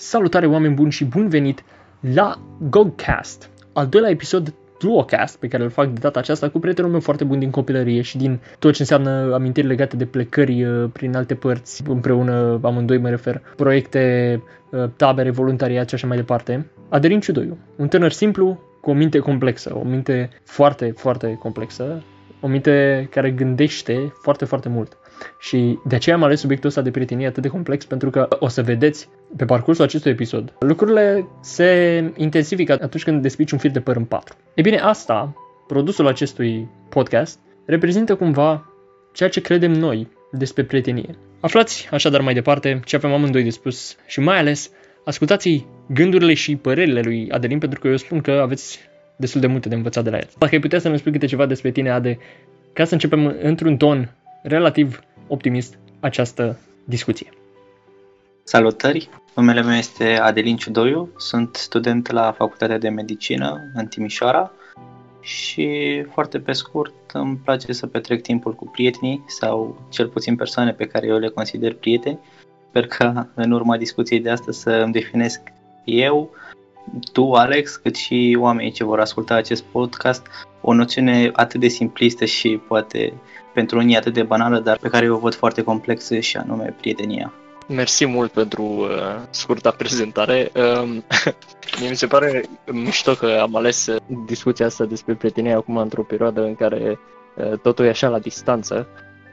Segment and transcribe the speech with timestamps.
[0.00, 1.64] Salutare oameni buni și bun venit
[2.14, 2.38] la
[2.70, 7.00] Gogcast, al doilea episod duocast pe care îl fac de data aceasta cu prietenul meu
[7.00, 11.16] foarte bun din copilărie și din tot ce înseamnă amintiri legate de plecări uh, prin
[11.16, 16.70] alte părți, împreună amândoi mă refer, proiecte, uh, tabere, voluntariat și așa mai departe.
[16.88, 22.02] Aderin Ciudoiu, un tânăr simplu cu o minte complexă, o minte foarte, foarte complexă,
[22.40, 24.99] o minte care gândește foarte, foarte mult.
[25.38, 28.48] Și de aceea am ales subiectul ăsta de prietenie atât de complex, pentru că o
[28.48, 33.80] să vedeți pe parcursul acestui episod, lucrurile se intensifică atunci când despici un fir de
[33.80, 34.36] păr în patru.
[34.54, 35.34] E bine, asta,
[35.66, 38.64] produsul acestui podcast, reprezintă cumva
[39.12, 41.14] ceea ce credem noi despre prietenie.
[41.40, 44.70] Aflați așadar mai departe ce avem amândoi de spus și mai ales
[45.04, 48.80] ascultați gândurile și părerile lui Adelin pentru că eu spun că aveți
[49.16, 50.28] destul de multe de învățat de la el.
[50.38, 52.18] Dacă ai putea să ne spui câte ceva despre tine, Ade,
[52.72, 57.32] ca să începem într-un ton relativ optimist această discuție.
[58.42, 59.08] Salutări!
[59.34, 64.52] Numele meu este Adelin Ciudoiu, sunt student la Facultatea de Medicină în Timișoara
[65.20, 70.72] și foarte pe scurt îmi place să petrec timpul cu prietenii sau cel puțin persoane
[70.72, 72.18] pe care eu le consider prieteni.
[72.68, 75.40] Sper că în urma discuției de astăzi să îmi definesc
[75.84, 76.30] eu,
[77.12, 80.26] tu, Alex, cât și oamenii ce vor asculta acest podcast,
[80.60, 83.12] o noțiune atât de simplistă și poate
[83.54, 87.32] pentru unii atât de banală, dar pe care o văd foarte complexă și anume prietenia.
[87.68, 88.88] Mersi mult pentru uh,
[89.30, 90.50] scurta prezentare.
[90.54, 90.88] Uh,
[91.80, 96.02] mie mi se pare mișto că am ales uh, discuția asta despre prietenie acum într-o
[96.02, 96.98] perioadă în care
[97.36, 98.88] uh, totul e așa la distanță.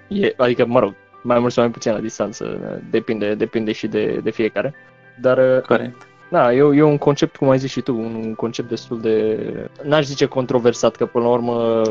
[0.08, 3.88] E, adică, mă rog, mai mult sau mai puțin la distanță, uh, depinde, depinde și
[3.88, 4.74] de, de fiecare.
[5.22, 6.07] Dar, uh, Corect.
[6.30, 9.40] Da, e, e un concept, cum ai zis și tu, un concept destul de,
[9.84, 11.84] n-aș zice controversat, că până la urmă,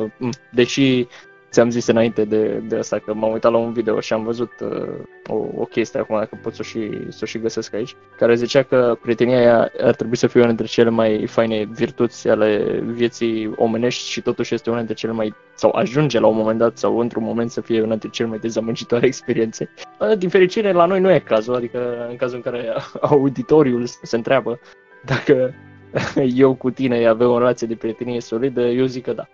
[0.50, 1.06] deși
[1.50, 4.50] ți-am zis înainte de, de asta că m-am uitat la un video și am văzut
[4.60, 4.88] uh,
[5.26, 8.34] o, o chestie acum, dacă pot să o și, să o și găsesc aici, care
[8.34, 12.80] zicea că prietenia aia ar trebui să fie una dintre cele mai faine virtuți ale
[12.84, 16.78] vieții omenești și totuși este una dintre cele mai, sau ajunge la un moment dat
[16.78, 19.70] sau într-un moment să fie una dintre cele mai dezamăgitoare experiențe.
[20.18, 24.60] Din fericire, la noi nu e cazul, adică în cazul în care auditoriul se întreabă
[25.04, 25.54] dacă
[26.44, 29.28] eu cu tine avem o relație de prietenie solidă, eu zic că da.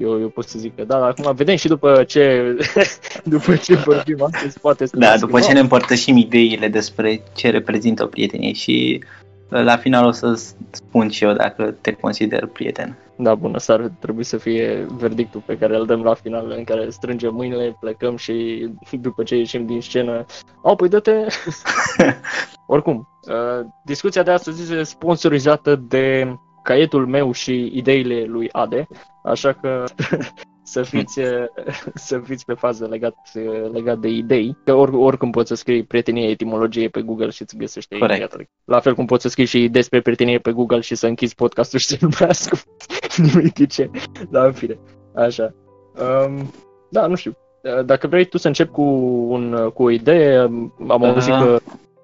[0.00, 2.56] Eu, eu pot să zic că da, dar acum vedem și după ce,
[3.24, 8.02] după ce vorbim astăzi, poate să Da, după ce ne împărtășim ideile despre ce reprezintă
[8.02, 9.04] o prietenie și
[9.48, 10.40] la final o să
[10.70, 12.98] spun și eu dacă te consider prieten.
[13.16, 16.90] Da, bună seară, trebuie să fie verdictul pe care îl dăm la final, în care
[16.90, 20.24] strângem mâinile, plecăm și după ce ieșim din scenă,
[20.62, 21.12] au, păi dă-te...
[22.66, 26.34] Oricum, uh, discuția de astăzi este sponsorizată de
[26.64, 28.86] caietul meu și ideile lui Ade,
[29.24, 29.84] așa că
[30.74, 31.20] să fiți,
[32.08, 33.14] să fiți pe fază legat,
[33.72, 37.56] legat de idei, că or, oricum poți să scrii prietenie etimologie pe Google și îți
[37.56, 38.36] găsește imediat.
[38.64, 41.78] La fel cum poți să scrii și despre prietenie pe Google și să închizi podcastul
[41.78, 42.66] și să nu mai ascult
[43.34, 43.90] nimic ce.
[44.30, 44.78] Da, în fine.
[45.14, 45.54] Așa.
[46.26, 46.52] Um,
[46.90, 47.36] da, nu știu.
[47.84, 48.82] Dacă vrei tu să încep cu,
[49.28, 50.38] un, cu o idee,
[50.88, 51.38] am auzit uh-huh.
[51.38, 51.60] că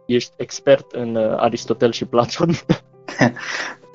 [0.06, 2.50] ești expert în Aristotel și Platon.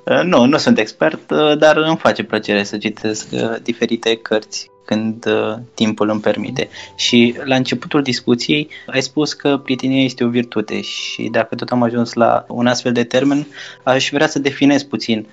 [0.06, 4.70] Uh, nu, nu sunt expert, uh, dar îmi face plăcere să citesc uh, diferite cărți
[4.86, 5.26] când
[5.74, 6.70] timpul îmi permite.
[6.96, 11.84] Și la începutul discuției ai spus că prietenia este o virtute și dacă tot am
[11.84, 13.48] ajuns la un astfel de termen,
[13.84, 15.28] aș vrea să definez puțin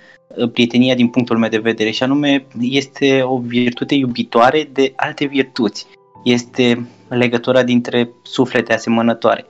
[0.52, 5.86] prietenia din punctul meu de vedere și anume este o virtute iubitoare de alte virtuți.
[6.24, 9.46] Este legătura dintre suflete asemănătoare.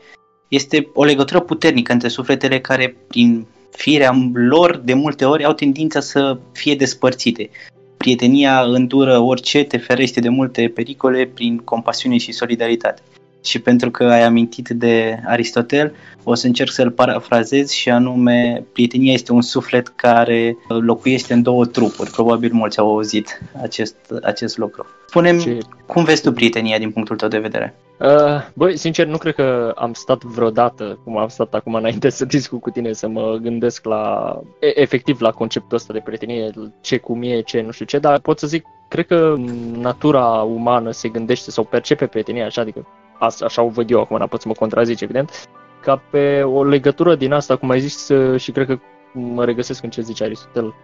[0.49, 6.01] Este o legătură puternică între sufletele care prin firea lor de multe ori au tendința
[6.01, 7.51] să fie despărțite.
[7.97, 13.03] Prietenia îndură orice, te ferește de multe pericole prin compasiune și solidaritate.
[13.45, 15.95] Și pentru că ai amintit de Aristotel,
[16.25, 21.65] o să încerc să-l parafrazez și anume, prietenia este un suflet care locuiește în două
[21.67, 22.11] trupuri.
[22.11, 24.87] Probabil mulți au auzit acest, acest lucru.
[25.07, 25.59] Spunem, Ce...
[25.87, 27.75] cum vezi tu prietenia din punctul tău de vedere?
[27.99, 32.25] Uh, băi, sincer, nu cred că am stat vreodată, cum am stat acum înainte să
[32.35, 37.23] discut cu tine, să mă gândesc la, efectiv, la conceptul ăsta de prietenie, ce cum
[37.23, 39.35] e, ce nu știu ce, dar pot să zic, cred că
[39.73, 42.87] natura umană se gândește sau percepe prietenia așa, adică
[43.19, 45.49] așa o văd eu acum, n pot să mă contrazice, evident,
[45.83, 48.79] ca pe o legătură din asta, cum ai zis, și cred că
[49.13, 50.75] mă regăsesc în ce zice Aristotel,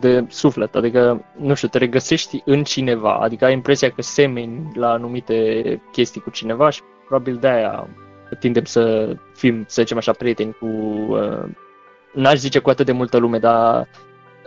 [0.00, 4.90] de suflet, adică, nu știu, te regăsești în cineva, adică ai impresia că semeni la
[4.90, 7.88] anumite chestii cu cineva și probabil de aia
[8.38, 10.66] tindem să fim, să zicem așa, prieteni cu,
[11.08, 11.44] uh,
[12.12, 13.88] n-aș zice cu atât de multă lume, dar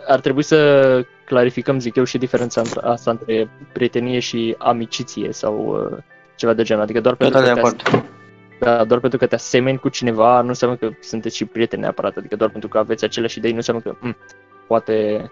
[0.06, 5.98] ar trebui să clarificăm, zic eu, și diferența asta între prietenie și amiciție sau uh,
[6.36, 7.98] ceva de genul, adică doar pentru că, te
[8.58, 12.16] Da, doar pentru că te asemeni cu cineva nu înseamnă că sunteți și prieteni neapărat,
[12.16, 14.16] adică doar pentru că aveți aceleași idei nu înseamnă că m- mm,
[14.66, 15.30] poate,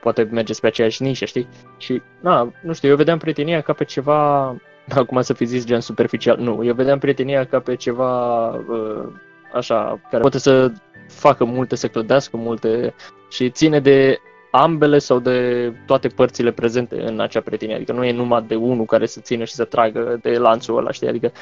[0.00, 1.48] poate mergeți pe aceeași nișă, știi?
[1.76, 4.46] Și, na, nu știu, eu vedeam prietenia ca pe ceva,
[5.00, 9.08] acum să fi zis gen superficial, nu, eu vedeam prietenia ca pe ceva uh,
[9.52, 10.72] așa, care poate să
[11.08, 12.94] facă multe, să clădească multe
[13.30, 14.18] și ține de
[14.50, 17.74] ambele sau de toate părțile prezente în acea prietenie.
[17.74, 20.90] Adică nu e numai de unul care să țină și să tragă de lanțul ăla,
[20.90, 21.08] știi?
[21.08, 21.32] Adică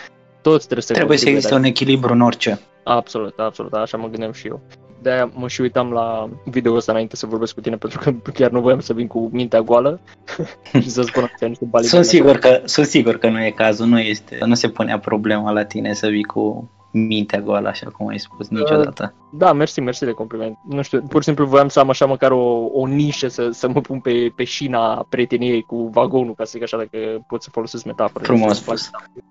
[0.42, 2.60] toți trebuie să Trebuie să existe un echilibru în orice.
[2.84, 4.60] Absolut, absolut, așa mă gândeam și eu.
[5.02, 8.50] De-aia mă și uitam la video ăsta înainte să vorbesc cu tine, pentru că chiar
[8.50, 10.00] nu voiam să vin cu mintea goală
[10.82, 11.86] și să spun că niște bali.
[11.86, 15.50] Sunt sigur, că, sunt sigur că nu e cazul, nu, este, nu se punea problema
[15.50, 19.14] la tine să vii cu mintea goală, așa cum ai spus, niciodată.
[19.32, 20.58] Da, mersi, mersi de compliment.
[20.68, 23.68] Nu știu, pur și simplu voiam să am așa măcar o, o nișă, să, să
[23.68, 27.50] mă pun pe, pe șina prieteniei cu vagonul, ca să zic așa, dacă pot să
[27.50, 28.24] folosesc metafora.
[28.24, 28.90] Frumos spus.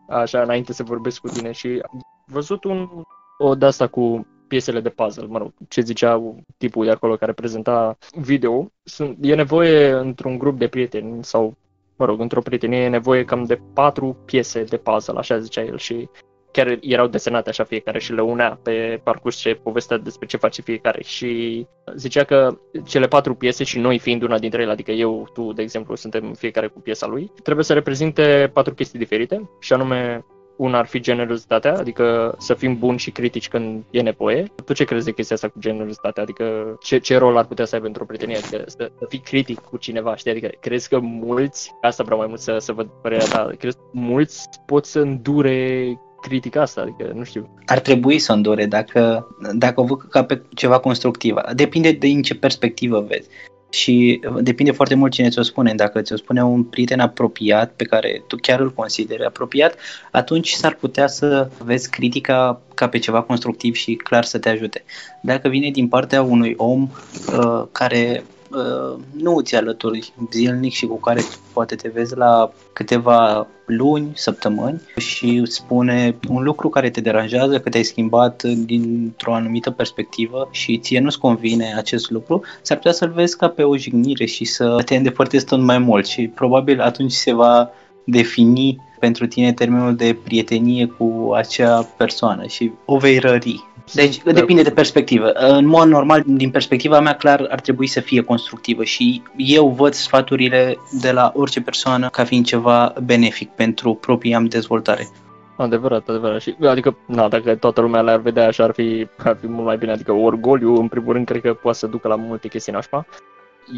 [0.09, 2.89] Așa, înainte să vorbesc cu tine și am văzut un,
[3.37, 7.33] o de asta cu piesele de puzzle, mă rog, ce zicea tipul de acolo care
[7.33, 8.71] prezenta video.
[8.83, 11.57] Sunt, e nevoie într-un grup de prieteni sau
[11.95, 15.77] mă rog, într-o prietenie e nevoie cam de patru piese de puzzle, așa zicea el
[15.77, 16.09] și
[16.51, 20.61] chiar erau desenate așa fiecare și le unea pe parcurs ce povestea despre ce face
[20.61, 21.65] fiecare și
[21.95, 25.61] zicea că cele patru piese și noi fiind una dintre ele, adică eu, tu, de
[25.61, 30.25] exemplu, suntem fiecare cu piesa lui, trebuie să reprezinte patru chestii diferite și anume
[30.59, 34.51] una ar fi generozitatea, adică să fim buni și critici când e nevoie.
[34.65, 36.23] Tu ce crezi de chestia asta cu generozitatea?
[36.23, 38.37] Adică ce, ce rol ar putea să aibă într-o prietenie?
[38.37, 40.31] Adică să, să fii critic cu cineva, știi?
[40.31, 43.83] Adică crezi că mulți, asta vreau mai mult să, să văd părerea ta, crezi că
[43.91, 47.49] mulți pot să îndure critica asta, adică nu știu.
[47.65, 51.35] Ar trebui să îndure dacă, dacă o văd ca pe ceva constructiv.
[51.53, 53.27] Depinde de în ce perspectivă vezi.
[53.71, 55.73] Și depinde foarte mult cine ți-o spune.
[55.73, 59.75] Dacă ți-o spune un prieten apropiat pe care tu chiar îl consideri apropiat,
[60.11, 64.83] atunci s-ar putea să vezi critica ca pe ceva constructiv și clar să te ajute.
[65.21, 66.89] Dacă vine din partea unui om
[67.37, 71.21] uh, care Uh, nu îți alături zilnic și cu care
[71.53, 77.59] poate te vezi la câteva luni, săptămâni și îți spune un lucru care te deranjează,
[77.59, 83.11] că te-ai schimbat dintr-o anumită perspectivă și ție nu-ți convine acest lucru, s-ar putea să-l
[83.11, 87.11] vezi ca pe o jignire și să te îndepărtezi tot mai mult și probabil atunci
[87.11, 87.69] se va
[88.03, 93.67] defini pentru tine termenul de prietenie cu acea persoană și o vei rări.
[93.93, 94.31] Deci da.
[94.31, 95.31] depinde de perspectivă.
[95.31, 99.93] În mod normal, din perspectiva mea, clar ar trebui să fie constructivă și eu văd
[99.93, 105.07] sfaturile de la orice persoană ca fiind ceva benefic pentru propria dezvoltare.
[105.55, 106.41] Adevărat, adevărat.
[106.41, 109.77] Și, adică, na, dacă toată lumea le-ar vedea așa, ar fi, ar fi mult mai
[109.77, 109.91] bine.
[109.91, 113.05] Adică orgoliu, în primul rând, cred că poate să ducă la multe chestii nașpa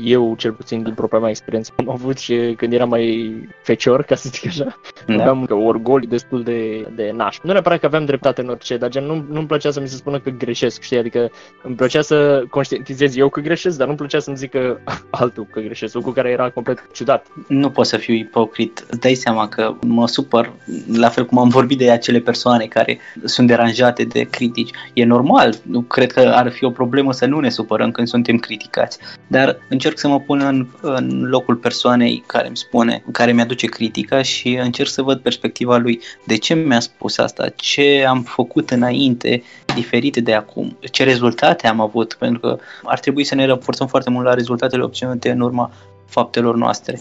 [0.04, 3.34] eu, cel puțin din propria mea experiență, am avut și când eram mai
[3.64, 5.14] fecior, ca să zic așa, da.
[5.14, 7.40] aveam că orgoli destul de, de naș.
[7.44, 9.96] Nu neapărat că aveam dreptate în orice, dar gen nu, nu-mi plăcea să mi se
[9.96, 10.98] spună că greșesc, știi?
[10.98, 11.32] Adică
[11.64, 14.80] îmi plăcea să conștientizez eu că greșesc, dar nu-mi plăcea să-mi zică
[15.10, 17.28] altul că greșesc, lucru care era complet ciudat.
[17.48, 18.86] Nu pot să fiu ipocrit.
[18.90, 20.54] Îți dai seama că mă supăr,
[20.94, 24.72] la fel cum am vorbit de acele persoane care sunt deranjate de critici.
[24.94, 28.38] E normal, nu cred că ar fi o problemă să nu ne supărăm când suntem
[28.38, 28.98] criticați,
[29.28, 33.68] dar în încerc să mă pun în, în locul persoanei care îmi spune, care mi-aduce
[33.68, 36.00] critica și încerc să văd perspectiva lui.
[36.26, 37.50] De ce mi-a spus asta?
[37.50, 39.44] Ce am făcut înainte
[39.76, 40.78] diferite de acum?
[40.92, 42.14] Ce rezultate am avut?
[42.14, 45.72] Pentru că ar trebui să ne raportăm foarte mult la rezultatele obținute în urma
[46.06, 47.00] faptelor noastre.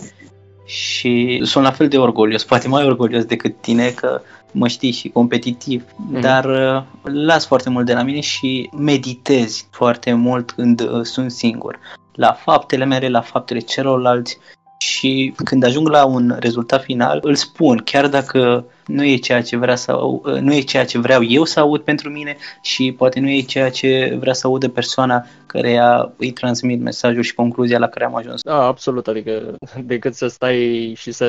[0.64, 4.20] Și sunt la fel de orgolios, poate mai orgolios decât tine că
[4.52, 6.20] mă știi și competitiv, mm-hmm.
[6.20, 11.30] dar uh, las foarte mult de la mine și meditez foarte mult când uh, sunt
[11.30, 11.78] singur
[12.14, 14.38] la faptele mele, la faptele celorlalți
[14.82, 19.56] și când ajung la un rezultat final, îl spun, chiar dacă nu e ceea ce
[19.56, 19.98] vrea să
[20.40, 23.70] nu e ceea ce vreau eu să aud pentru mine și poate nu e ceea
[23.70, 25.80] ce vrea să audă persoana care
[26.16, 28.42] îi transmit mesajul și concluzia la care am ajuns.
[28.42, 31.28] Da, absolut, adică decât să stai și să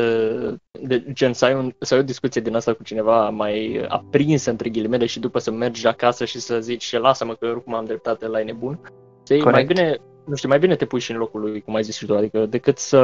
[0.81, 4.49] de, gen să ai, un, să ai o discuție din asta cu cineva mai aprinsă
[4.49, 7.85] între ghilimele și după să mergi acasă și să zici lasă-mă că eu oricum am
[7.85, 8.79] dreptate la nebun.
[9.27, 9.51] Corect.
[9.51, 11.97] mai bine nu știu, mai bine te pui și în locul lui, cum ai zis
[11.97, 12.97] și tu, adică decât să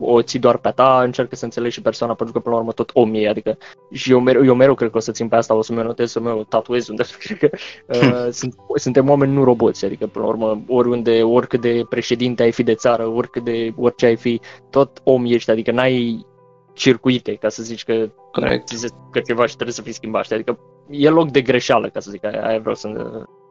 [0.00, 2.72] o ții doar pe ta, încercă să înțelegi și persoana, pentru că până la urmă
[2.72, 3.58] tot om e, adică
[3.92, 6.10] și eu mereu, eu mereu cred că o să țin pe asta, o să-mi notez,
[6.10, 7.50] să mă tatuez unde, cred că
[7.86, 12.52] uh, sunt, suntem oameni, nu roboți, adică până la urmă, oriunde, oricât de președinte ai
[12.52, 14.40] fi de țară, oricât de orice ai fi,
[14.70, 16.26] tot om ești, adică n-ai
[16.72, 18.68] circuite, ca să zici că, Correct.
[19.10, 20.58] că ceva și trebuie să fii schimbat, adică
[20.90, 22.88] e loc de greșeală, ca să zic, aia, aia vreau să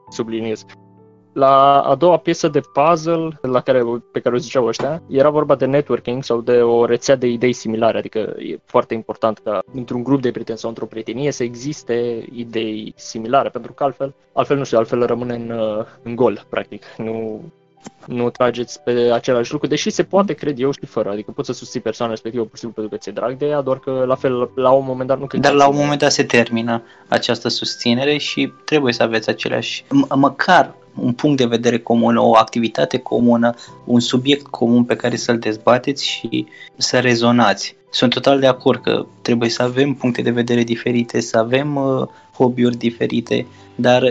[0.09, 0.65] subliniez.
[1.33, 5.55] La a doua piesă de puzzle la care, pe care o ziceau ăștia, era vorba
[5.55, 10.03] de networking sau de o rețea de idei similare, adică e foarte important ca într-un
[10.03, 14.63] grup de prieteni sau într-o prietenie să existe idei similare, pentru că altfel, altfel nu
[14.63, 16.83] știu, altfel rămâne în, uh, în gol, practic.
[16.97, 17.41] Nu,
[18.05, 21.09] nu trageți pe același lucru, deși se poate, cred eu, și fără.
[21.09, 23.61] Adică poți să susții persoana respectivă pur și simplu pentru că ți-e drag de ea,
[23.61, 26.11] doar că la fel, la un moment dat nu cred Dar la un moment dat
[26.11, 31.79] se termină această susținere și trebuie să aveți aceleași, m- măcar un punct de vedere
[31.79, 33.53] comun, o activitate comună,
[33.85, 36.45] un subiect comun pe care să-l dezbateți și
[36.77, 37.75] să rezonați.
[37.89, 42.07] Sunt total de acord că trebuie să avem puncte de vedere diferite, să avem uh,
[42.37, 43.45] hobby-uri diferite,
[43.75, 44.03] dar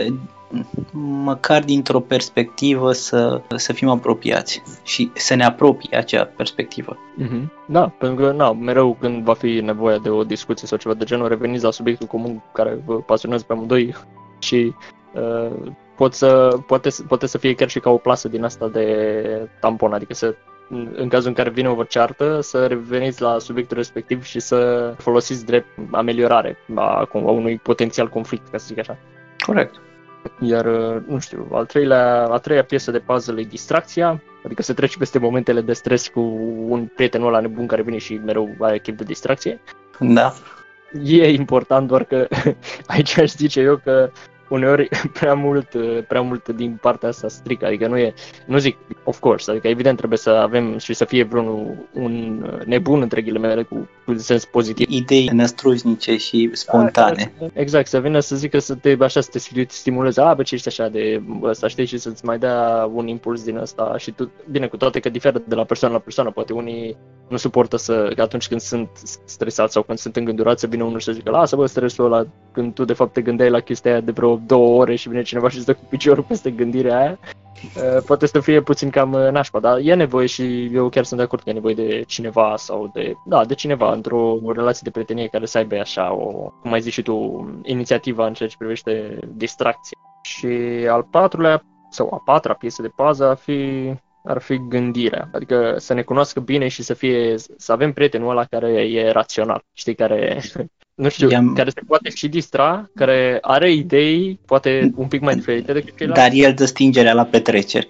[1.23, 6.97] măcar dintr-o perspectivă să, să fim apropiați și să ne apropie acea perspectivă.
[6.97, 7.65] Mm-hmm.
[7.65, 11.05] Da, pentru că na, mereu când va fi nevoie de o discuție sau ceva de
[11.05, 13.95] genul, reveniți la subiectul comun care vă pasionează pe amândoi
[14.39, 14.73] și
[15.13, 19.49] uh, pot să, poate, poate să fie chiar și ca o plasă din asta de
[19.59, 20.35] tampon, adică să
[20.95, 25.45] în cazul în care vine o ceartă, să reveniți la subiectul respectiv și să folosiți
[25.45, 28.97] drept ameliorare a, a unui potențial conflict, ca să zic așa.
[29.45, 29.75] Corect.
[30.39, 34.73] Iar, uh, nu știu, al treilea, a treia piesă de puzzle e distracția, adică să
[34.73, 36.19] treci peste momentele de stres cu
[36.67, 39.59] un prieten ăla nebun care vine și mereu are chip de distracție.
[39.99, 40.33] Da.
[41.03, 42.27] E important doar că
[42.93, 44.11] aici aș zice eu că
[44.51, 44.89] uneori
[45.19, 45.67] prea mult,
[46.07, 48.13] prea mult din partea asta strică, adică nu e,
[48.45, 53.01] nu zic, of course, adică evident trebuie să avem și să fie vreun un nebun,
[53.01, 54.89] între ghilimele, cu, cu sens pozitiv.
[54.89, 57.33] Idei năstrușnice și spontane.
[57.39, 60.55] Da, exact, să vină să zică să te, așa, să te stimuleze, a, bă, ce
[60.55, 64.31] ești așa de ăsta, știi, și să-ți mai dea un impuls din ăsta și tu,
[64.51, 68.11] bine, cu toate că diferă de la persoană la persoană, poate unii nu suportă să,
[68.15, 68.89] că atunci când sunt
[69.25, 72.25] stresați sau când sunt îngândurați să vină unul și să zică, lasă bă stresul ăla,
[72.51, 75.21] când tu de fapt te gândeai la chestia aia de vreo două ore și vine
[75.21, 77.19] cineva și îți dă cu piciorul peste gândirea aia,
[77.75, 81.19] uh, poate să fie puțin cam uh, nașpa, dar e nevoie și eu chiar sunt
[81.19, 84.89] de acord că e nevoie de cineva sau de, da, de cineva într-o relație de
[84.89, 88.55] prietenie care să aibă așa o, cum ai zis și tu, inițiativa în ceea ce
[88.57, 89.97] privește distracție.
[90.21, 90.47] Și
[90.89, 93.91] al patrulea sau a patra piesă de pază ar fi
[94.23, 95.29] ar fi gândirea.
[95.33, 99.63] Adică să ne cunoască bine și să fie, să avem prietenul ăla care e rațional,
[99.73, 100.41] știi, care,
[100.95, 101.53] nu știu, I-am...
[101.53, 106.21] care se poate și distra, care are idei, poate un pic mai diferite decât ceilalți.
[106.21, 107.87] Dar el dă stingerea la petreceri.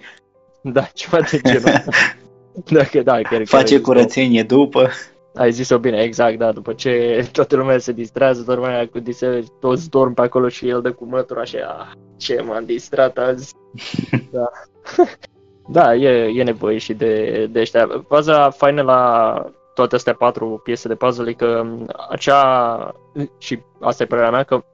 [0.62, 1.82] Da, ceva de genul.
[2.70, 4.90] Dacă, da, chiar, Face curățenie după.
[5.34, 9.42] Ai zis-o bine, exact, da, după ce toată lumea se distrează, toată lumea cu dise,
[9.60, 13.54] toți dorm pe acolo și el dă cu mătura și a, ce m-am distrat azi.
[14.32, 14.50] da.
[15.68, 18.04] Da, e, e nevoie și de, de ăștia.
[18.08, 21.66] Faza faină la toate astea patru piese de puzzle e că
[22.08, 22.94] acea,
[23.38, 24.64] și asta e părerea mea, că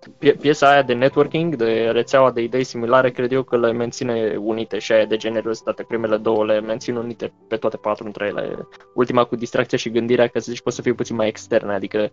[0.40, 4.78] piesa aia de networking, de rețeaua de idei similare, cred eu că le menține unite
[4.78, 5.83] și aia de generozitate.
[5.83, 8.69] Primele două le mențin unite pe toate patru între ele.
[8.95, 12.11] Ultima cu distracția și gândirea, că să zici, poate să fie puțin mai externe, adică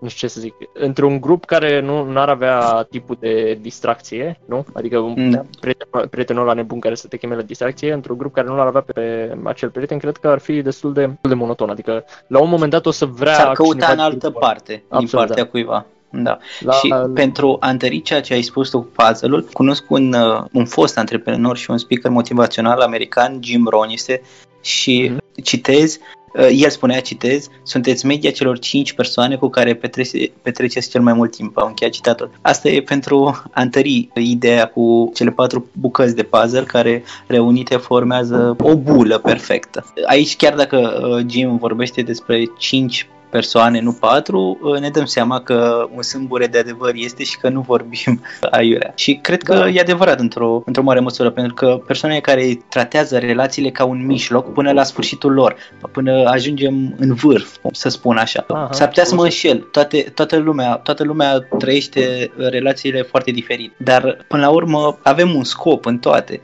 [0.00, 4.66] nu știu ce să zic, într-un grup care nu ar avea tipul de distracție, nu?
[4.72, 5.44] Adică un da.
[5.60, 8.66] prieten, prietenul ăla nebun care să te cheme la distracție, într-un grup care nu ar
[8.66, 11.70] avea pe acel prieten, cred că ar fi destul de, de monoton.
[11.70, 15.18] Adică la un moment dat o să vrea S-ar căuta în altă parte, Absolut, din
[15.18, 15.50] partea da.
[15.50, 15.86] cuiva.
[16.10, 16.38] Da.
[16.60, 17.10] La, și la...
[17.14, 20.98] pentru a întări ceea ce ai spus tu cu puzzle-ul, cunosc un, uh, un fost
[20.98, 24.22] antreprenor și un speaker motivațional american, Jim Rohn, este
[24.60, 25.42] și mm-hmm.
[25.42, 31.00] citez Uh, el spunea, citez, sunteți media celor 5 persoane cu care petrece, petreceți cel
[31.00, 31.58] mai mult timp.
[31.58, 32.30] Am încheiat citatul.
[32.40, 38.56] Asta e pentru a întări ideea cu cele patru bucăți de puzzle care reunite formează
[38.62, 39.92] o bulă perfectă.
[40.06, 45.40] Aici, chiar dacă uh, Jim vorbește despre 5 persoane, nu patru, uh, ne dăm seama
[45.40, 48.92] că un sâmbure de adevăr este și că nu vorbim aiurea.
[48.96, 49.68] Și cred că da.
[49.68, 54.52] e adevărat într-o, într-o mare măsură, pentru că persoanele care tratează relațiile ca un mijloc
[54.52, 55.56] până la sfârșitul lor,
[55.92, 58.44] până ajungem în vârf, să spun așa.
[58.48, 63.72] Aha, S-ar putea să mă înșel, toate, toată, lumea, toată lumea trăiește relațiile foarte diferit,
[63.76, 66.40] dar până la urmă avem un scop în toate.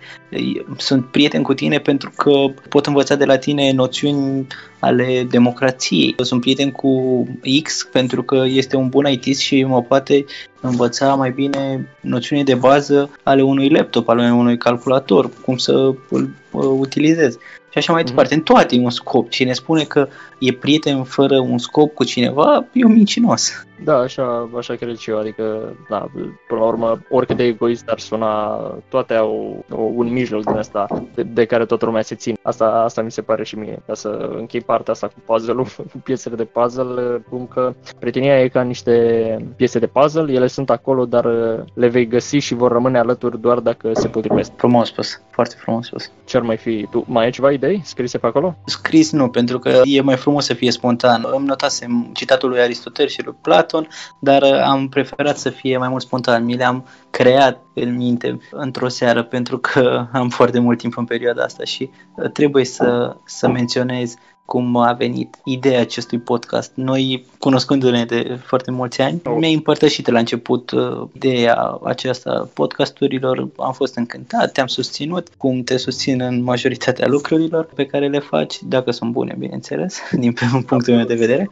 [0.76, 2.30] Sunt prieten cu tine pentru că
[2.68, 4.46] pot învăța de la tine noțiuni
[4.84, 6.14] ale democrației.
[6.22, 7.24] Sunt prieten cu
[7.62, 10.24] X pentru că este un bun IT și mă poate
[10.60, 15.72] învăța mai bine noțiuni de bază ale unui laptop, ale unui calculator, cum să
[16.10, 17.38] îl uh, utilizez.
[17.70, 18.06] Și așa mai mm-hmm.
[18.06, 18.34] departe.
[18.34, 19.30] În toate e un scop.
[19.30, 20.08] Cine spune că
[20.46, 23.66] e prieten fără un scop cu cineva, e un mincinos.
[23.84, 26.06] Da, așa, așa cred și eu, adică, da,
[26.48, 28.56] până la urmă, oricât de egoist ar suna,
[28.88, 32.36] toate au un mijloc din asta de, de care toată lumea se ține.
[32.42, 35.98] Asta, asta mi se pare și mie, ca să închei partea asta cu puzzle-ul, cu
[36.04, 38.92] piesele de puzzle, cum că prietenia e ca niște
[39.56, 41.24] piese de puzzle, ele sunt acolo, dar
[41.74, 44.50] le vei găsi și vor rămâne alături doar dacă se potrivesc.
[44.56, 46.10] Frumos spus, foarte frumos spus.
[46.24, 46.86] Ce ar mai fi?
[46.90, 48.56] Tu mai ai ceva idei scrise pe acolo?
[48.64, 51.26] Scris nu, pentru că e mai frumos să fie spontan.
[51.32, 53.88] Îmi notasem citatul lui Aristotel și lui Platon,
[54.18, 56.44] dar am preferat să fie mai mult spontan.
[56.44, 61.42] Mi le-am creat în minte într-o seară pentru că am foarte mult timp în perioada
[61.42, 61.90] asta și
[62.32, 64.14] trebuie să, să menționez
[64.46, 66.72] cum a venit ideea acestui podcast.
[66.74, 69.36] Noi, cunoscându-ne de foarte mulți ani, oh.
[69.38, 75.76] mi-ai împărtășit la început uh, ideea aceasta podcasturilor, am fost încântat, te-am susținut, cum te
[75.76, 80.32] susțin în majoritatea lucrurilor pe care le faci, dacă sunt bune, bineînțeles, din
[80.66, 81.50] punctul meu de vedere.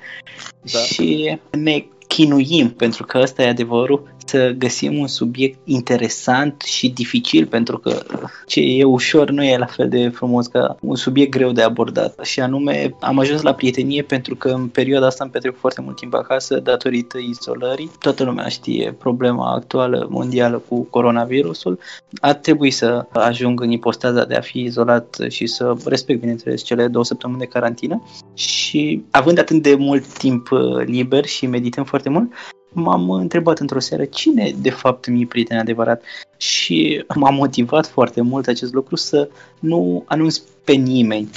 [0.73, 0.79] Da.
[0.79, 7.47] Și ne chinuim, pentru că ăsta e adevărul, să găsim un subiect interesant și dificil,
[7.47, 8.03] pentru că
[8.47, 12.25] ce e ușor nu e la fel de frumos ca un subiect greu de abordat.
[12.25, 15.97] Și anume, am ajuns la prietenie pentru că în perioada asta am petrecut foarte mult
[15.97, 17.91] timp acasă datorită izolării.
[17.99, 21.79] Toată lumea știe problema actuală mondială cu coronavirusul.
[22.21, 26.87] A trebuit să ajung în ipostaza de a fi izolat și să respect, bineînțeles, cele
[26.89, 28.03] două săptămâni de carantină.
[28.35, 32.33] Și având atât de mult timp uh, liber și medităm foarte mult,
[32.73, 36.03] m-am întrebat într-o seară cine de fapt mi-e prieten adevărat
[36.37, 41.31] și m-a motivat foarte mult acest lucru să nu anunț pe nimeni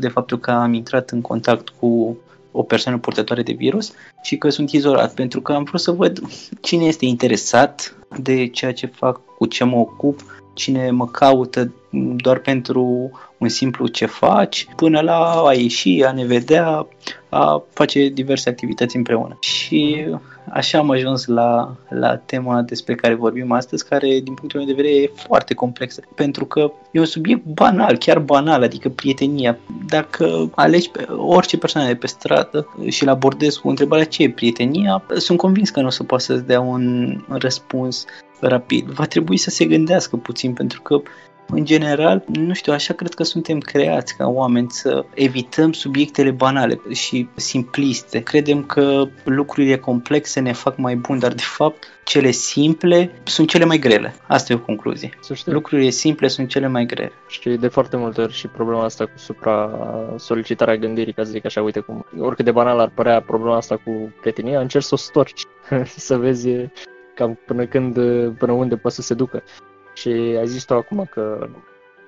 [0.00, 2.16] de faptul că am intrat în contact cu
[2.52, 6.20] o persoană purtătoare de virus și că sunt izolat pentru că am vrut să văd
[6.60, 10.20] cine este interesat de ceea ce fac, cu ce mă ocup,
[10.54, 11.72] cine mă caută
[12.16, 16.86] doar pentru un simplu ce faci, până la a ieși, a ne vedea,
[17.28, 19.36] a face diverse activități împreună.
[19.40, 20.06] Și
[20.52, 24.74] așa am ajuns la, la tema despre care vorbim astăzi, care, din punctul meu de
[24.74, 26.02] vedere, e foarte complexă.
[26.14, 29.58] Pentru că e un subiect banal, chiar banal, adică prietenia.
[29.86, 34.30] Dacă alegi pe orice persoană de pe stradă și îl abordezi cu întrebarea ce e
[34.30, 38.04] prietenia, sunt convins că nu o să poată să-ți dea un răspuns
[38.40, 38.86] rapid.
[38.86, 41.00] Va trebui să se gândească puțin, pentru că
[41.50, 46.80] în general, nu știu, așa cred că suntem creați ca oameni să evităm subiectele banale
[46.92, 48.20] și simpliste.
[48.20, 53.64] Credem că lucrurile complexe ne fac mai buni, dar de fapt cele simple sunt cele
[53.64, 54.14] mai grele.
[54.26, 55.18] Asta e o concluzie.
[55.44, 57.12] Lucrurile simple sunt cele mai grele.
[57.28, 61.62] Și de foarte multe ori și problema asta cu supra-solicitarea gândirii, ca să zic așa,
[61.62, 65.42] uite cum, oricât de banal ar părea problema asta cu prietenia, încerci să o storci,
[65.96, 66.48] să vezi
[67.14, 67.94] cam până când,
[68.38, 69.42] până unde poate să se ducă.
[69.98, 71.48] Și ai zis tu acum că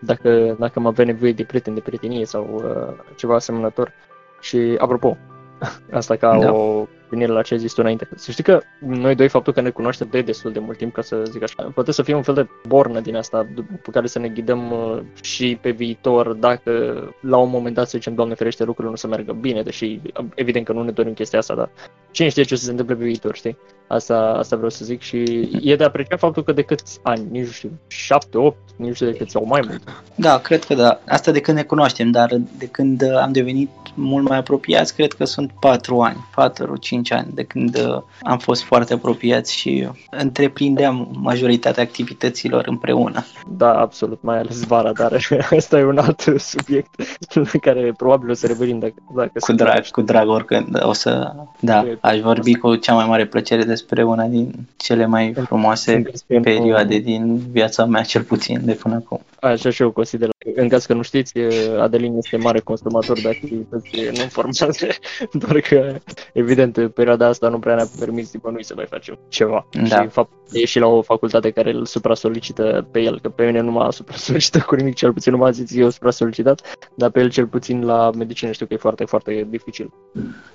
[0.01, 3.93] dacă, dacă am avea nevoie de prieteni de prietenie sau uh, ceva asemănător.
[4.41, 5.17] Și apropo,
[5.91, 6.53] asta ca da.
[6.53, 8.09] o venire la ce ai zis tu înainte.
[8.15, 11.03] Să știi că noi doi, faptul că ne cunoaștem de destul de mult timp, ca
[11.03, 13.47] să zic așa, poate să fie un fel de bornă din asta
[13.83, 16.73] pe care să ne ghidăm uh, și pe viitor dacă
[17.21, 20.01] la un moment dat să zicem, Doamne ferește, lucrurile nu să meargă bine, deși
[20.35, 21.71] evident că nu ne dorim chestia asta, dar
[22.11, 23.57] cine știe ce o să se întâmple pe viitor, știi?
[23.93, 27.45] Asta, asta vreau să zic și e de apreciat faptul că de câți ani, nici
[27.45, 29.83] nu știu, șapte, opt, nici nu știu de câți sau mai mult.
[30.15, 31.01] Da, cred că da.
[31.09, 35.25] Asta de când ne cunoaștem, dar de când am devenit mult mai apropiați, cred că
[35.25, 41.09] sunt patru ani, patru, cinci ani de când uh, am fost foarte apropiați și întreprindeam
[41.13, 43.25] majoritatea activităților împreună.
[43.49, 45.13] Da, absolut, mai ales vara, dar
[45.57, 47.03] asta e un alt subiect
[47.35, 51.33] la care probabil o să revenim dacă, dacă Cu drag, cu drag oricând o să,
[51.61, 56.03] da, aș vorbi cu cea mai mare plăcere despre una din cele mai frumoase
[56.43, 59.21] perioade din viața mea, cel puțin de până acum.
[59.41, 60.29] Așa și eu consider.
[60.55, 61.33] În caz că nu știți,
[61.79, 64.99] Adelin este mare consumator de activități non formate,
[65.33, 65.95] doar că,
[66.33, 69.67] evident, perioada asta nu prea ne-a permis nimănui să mai facem ceva.
[69.89, 70.03] Da.
[70.03, 73.61] Și fapt, e și la o facultate care îl supra-solicită pe el, că pe mine
[73.61, 77.31] nu m-a supra-solicitat cu nimic, cel puțin nu m-a zis eu supra-solicitat, dar pe el
[77.31, 79.93] cel puțin la medicină știu că e foarte, foarte dificil.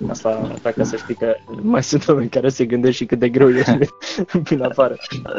[0.08, 3.50] Asta, dacă să știi că mai sunt oameni care se gândesc și cât de greu
[3.50, 3.64] e
[4.42, 4.96] prin afară.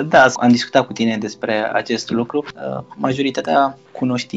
[0.10, 2.46] Da, am discutat cu tine despre acest lucru.
[2.96, 3.78] Majoritatea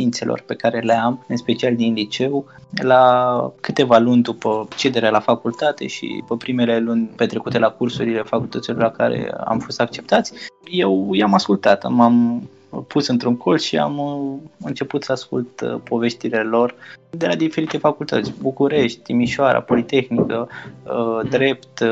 [0.00, 2.44] cunoștințelor pe care le am, în special din liceu,
[2.82, 8.78] la câteva luni după cederea la facultate și pe primele luni petrecute la cursurile facultăților
[8.80, 10.32] la care am fost acceptați,
[10.70, 12.48] eu i-am ascultat, m-am
[12.86, 16.74] pus într-un colț și am uh, început să ascult uh, poveștile lor
[17.10, 20.48] de la diferite facultăți, București, Timișoara, Politehnică,
[20.84, 21.82] uh, Drept,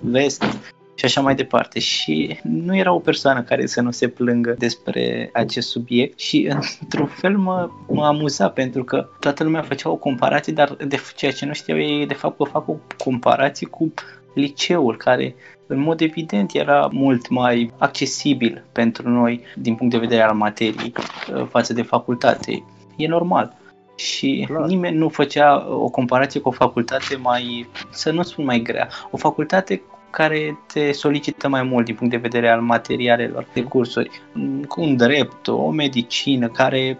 [0.00, 0.44] Vest
[0.98, 1.78] și așa mai departe.
[1.78, 7.06] Și nu era o persoană care să nu se plângă despre acest subiect și într-un
[7.06, 11.46] fel mă, mă amuza pentru că toată lumea făcea o comparație, dar de ceea ce
[11.46, 13.92] nu știau ei de fapt că fac o comparație cu
[14.34, 15.34] liceul, care
[15.66, 20.92] în mod evident era mult mai accesibil pentru noi din punct de vedere al materiei
[21.34, 22.64] uh, față de facultate.
[22.96, 23.56] E normal.
[23.96, 24.66] Și Clar.
[24.66, 29.16] nimeni nu făcea o comparație cu o facultate mai, să nu spun mai grea, o
[29.16, 34.22] facultate care te solicită mai mult din punct de vedere al materialelor de cursuri,
[34.68, 36.98] cu un drept, o medicină, care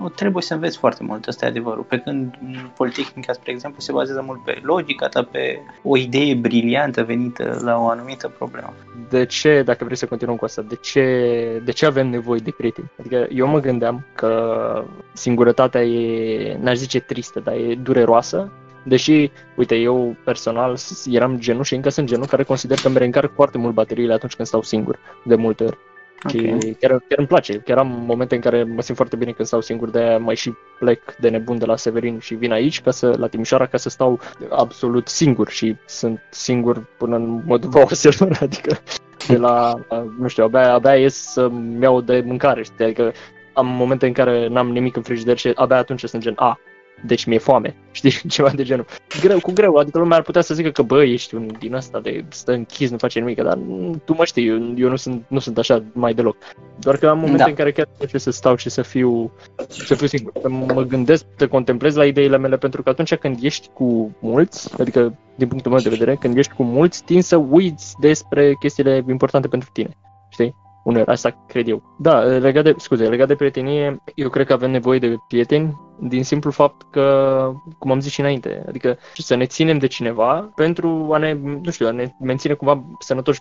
[0.00, 1.82] nu trebuie să înveți foarte mult, ăsta e adevărul.
[1.82, 2.34] Pe când
[2.76, 7.78] Politehnica, spre exemplu, se bazează mult pe logica ta, pe o idee briliantă venită la
[7.78, 8.74] o anumită problemă.
[9.08, 12.50] De ce, dacă vrei să continuăm cu asta, de ce, de ce avem nevoie de
[12.56, 12.90] prieteni?
[12.98, 18.50] Adică eu mă gândeam că singurătatea e, n-aș zice tristă, dar e dureroasă
[18.88, 20.76] Deși, uite, eu personal
[21.10, 24.34] eram genul și încă sunt genul care consider că îmi reîncarc foarte mult bateriile atunci
[24.34, 25.78] când stau singur, de multe ori.
[26.24, 26.58] Okay.
[26.60, 29.48] Și chiar, chiar îmi place, chiar am momente în care mă simt foarte bine când
[29.48, 32.90] stau singur, de mai și plec de nebun de la Severin și vin aici, ca
[32.90, 34.20] să, la Timișoara, ca să stau
[34.50, 38.78] absolut singur și sunt singur până în modul oselor, adică
[39.26, 39.74] de la,
[40.18, 43.12] nu știu, abia, abia ies să-mi iau de mâncare, știi, adică
[43.52, 46.58] am momente în care n-am nimic în frigider și abia atunci sunt gen, a,
[47.04, 48.86] deci mi-e foame, știi, ceva de genul.
[49.20, 52.00] Greu, cu greu, adică lumea ar putea să zică că, bă, ești un din ăsta
[52.00, 53.58] de stă închis, nu face nimic, dar
[54.04, 56.36] tu mă știi, eu, eu nu, sunt, nu sunt așa mai deloc.
[56.78, 57.44] Doar că am momente da.
[57.44, 59.32] în care chiar trebuie să stau și să fiu,
[59.68, 63.38] să fiu singur, să mă gândesc, să contemplez la ideile mele, pentru că atunci când
[63.40, 67.36] ești cu mulți, adică din punctul meu de vedere, când ești cu mulți, tin să
[67.36, 69.96] uiți despre chestiile importante pentru tine,
[70.28, 70.54] știi?
[70.86, 71.82] Uneori, asta cred eu.
[71.98, 76.24] Da, legat de, scuze, legat de prietenie, eu cred că avem nevoie de prieteni din
[76.24, 81.08] simplu fapt că, cum am zis și înainte, adică să ne ținem de cineva pentru
[81.12, 83.40] a ne, nu știu, a ne menține cumva sănătoși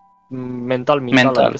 [0.65, 1.23] mental, mental.
[1.23, 1.53] mental.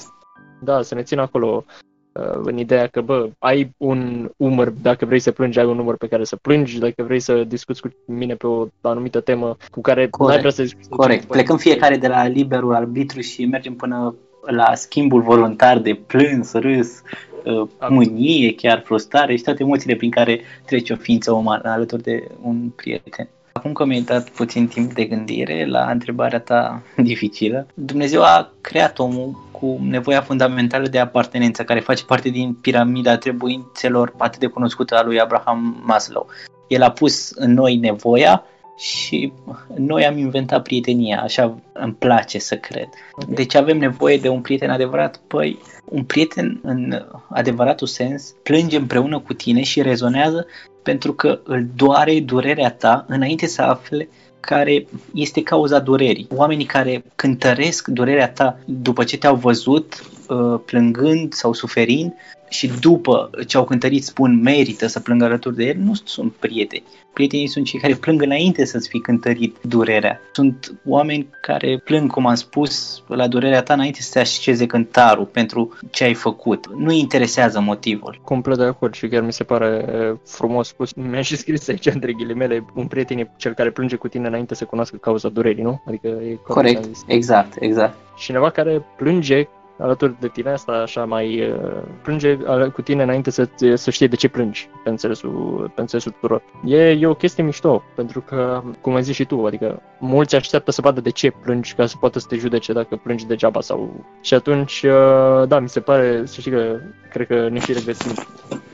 [0.60, 1.64] Da, să ne țină acolo
[2.12, 5.96] uh, în ideea că, bă, ai un umăr, dacă vrei să plângi, ai un număr
[5.96, 9.80] pe care să plângi, dacă vrei să discuți cu mine pe o anumită temă cu
[9.80, 10.30] care Corect.
[10.30, 10.88] n-ai vrea să discuți.
[10.88, 11.24] Corect.
[11.24, 14.14] Plecăm fiecare de la liberul arbitru și mergem până
[14.46, 17.02] la schimbul voluntar de plâns, râs,
[17.44, 22.28] uh, mânie, chiar frustrare și toate emoțiile prin care trece o ființă umană alături de
[22.42, 23.28] un prieten.
[23.52, 28.98] Acum că mi-ai dat puțin timp de gândire la întrebarea ta dificilă, Dumnezeu a creat
[28.98, 34.96] omul cu nevoia fundamentală de apartenență, care face parte din piramida trebuințelor atât de cunoscută
[34.96, 36.26] a lui Abraham Maslow.
[36.68, 38.44] El a pus în noi nevoia
[38.76, 39.32] și
[39.76, 42.88] noi am inventat prietenia, așa îmi place să cred.
[43.12, 43.34] Okay.
[43.34, 45.20] Deci avem nevoie de un prieten adevărat?
[45.26, 50.46] Păi, un prieten în adevăratul sens plânge împreună cu tine și rezonează
[50.82, 54.08] pentru că îl doare durerea ta înainte să afle
[54.40, 56.28] care este cauza durerii.
[56.34, 62.12] Oamenii care cântăresc durerea ta după ce te-au văzut uh, plângând sau suferind
[62.48, 66.84] și după ce au cântărit spun merită să plângă alături de el, nu sunt prieteni.
[67.12, 70.20] Prietenii sunt cei care plâng înainte să-ți fi cântărit durerea.
[70.32, 75.24] Sunt oameni care plâng, cum am spus, la durerea ta înainte să te așeze cântarul
[75.24, 76.66] pentru ce ai făcut.
[76.76, 78.20] Nu interesează motivul.
[78.24, 79.84] Complet de acord și chiar mi se pare
[80.26, 80.92] frumos spus.
[81.10, 84.54] Mi-a și scris aici între ghilimele, un prieten e cel care plânge cu tine înainte
[84.54, 85.82] să cunoască cauza durerii, nu?
[85.86, 87.96] Adică e corect, exact, exact.
[88.16, 92.36] Cineva care plânge alături de tine, asta așa mai uh, plânge
[92.72, 96.42] cu tine înainte să, să știe de ce plângi, pe înțelesul, pe înțelesul tuturor.
[96.64, 100.70] E, e o chestie mișto, pentru că, cum ai zis și tu, adică mulți așteaptă
[100.70, 104.04] să vadă de ce plângi ca să poată să te judece dacă plângi degeaba sau...
[104.20, 106.78] Și atunci, uh, da, mi se pare, să știi că
[107.10, 108.12] cred că ne și regăsim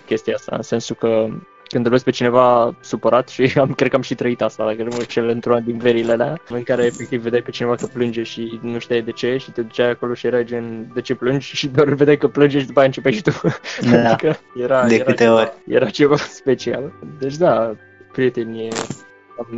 [0.06, 1.28] chestia asta, în sensul că
[1.72, 4.82] când îl vezi pe cineva supărat și am, cred că am și trăit asta, dacă
[4.82, 8.61] nu cel într-una din verile alea, în care efectiv vedeai pe cineva că plânge și
[8.62, 11.66] nu știai de ce și te duceai acolo și era gen de ce plângi și
[11.68, 13.30] doar vedeai că plânge și după aia începeai și tu.
[13.90, 15.52] Da, adică era, de era câte ceva, ori.
[15.66, 16.92] Era ceva special.
[17.18, 17.74] Deci da,
[18.12, 18.68] prieteni,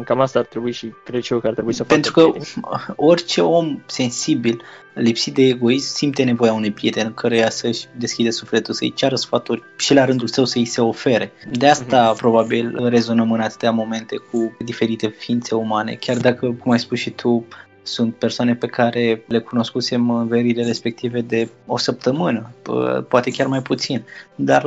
[0.04, 2.32] Cam asta ar trebui și cred și eu că ar trebui să Pentru că
[2.96, 4.62] orice om sensibil,
[4.94, 9.94] lipsit de egoism, simte nevoia unui prieten căruia să-și deschide sufletul, să-i ceară sfaturi și
[9.94, 11.32] la rândul său să-i se ofere.
[11.52, 12.16] De asta uh-huh.
[12.16, 17.10] probabil rezonăm în atâtea momente cu diferite ființe umane, chiar dacă, cum ai spus și
[17.10, 17.46] tu,
[17.86, 22.50] sunt persoane pe care le cunoscusem în verile respective de o săptămână,
[23.08, 24.04] poate chiar mai puțin.
[24.34, 24.64] Dar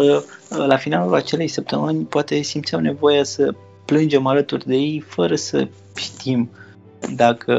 [0.49, 3.53] la finalul acelei săptămâni poate simțeau nevoia să
[3.87, 6.49] plângem alături de ei fără să știm
[7.15, 7.53] dacă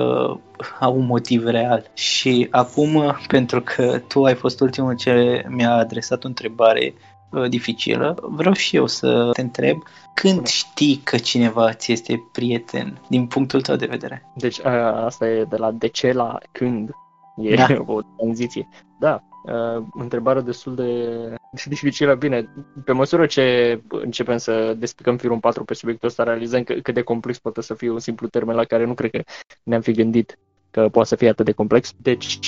[0.81, 1.91] au un motiv real.
[1.95, 6.95] Și acum, pentru că tu ai fost ultimul ce mi-a adresat o întrebare
[7.31, 9.83] uh, dificilă, vreau și eu să te întreb
[10.14, 14.33] când știi că cineva ți este prieten din punctul tău de vedere?
[14.35, 16.91] Deci a, asta e de la de ce la când.
[17.37, 17.67] E da.
[17.87, 18.69] o tranziție.
[19.01, 22.14] Da, Uh, întrebare destul de dificilă.
[22.14, 22.48] Bine,
[22.85, 27.03] pe măsură ce începem să despicăm firul 4 pe subiectul ăsta, realizăm că, cât de
[27.03, 29.22] complex poate să fie un simplu termen la care nu cred că
[29.62, 30.38] ne-am fi gândit
[30.70, 31.92] că poate să fie atât de complex.
[32.03, 32.38] Deci,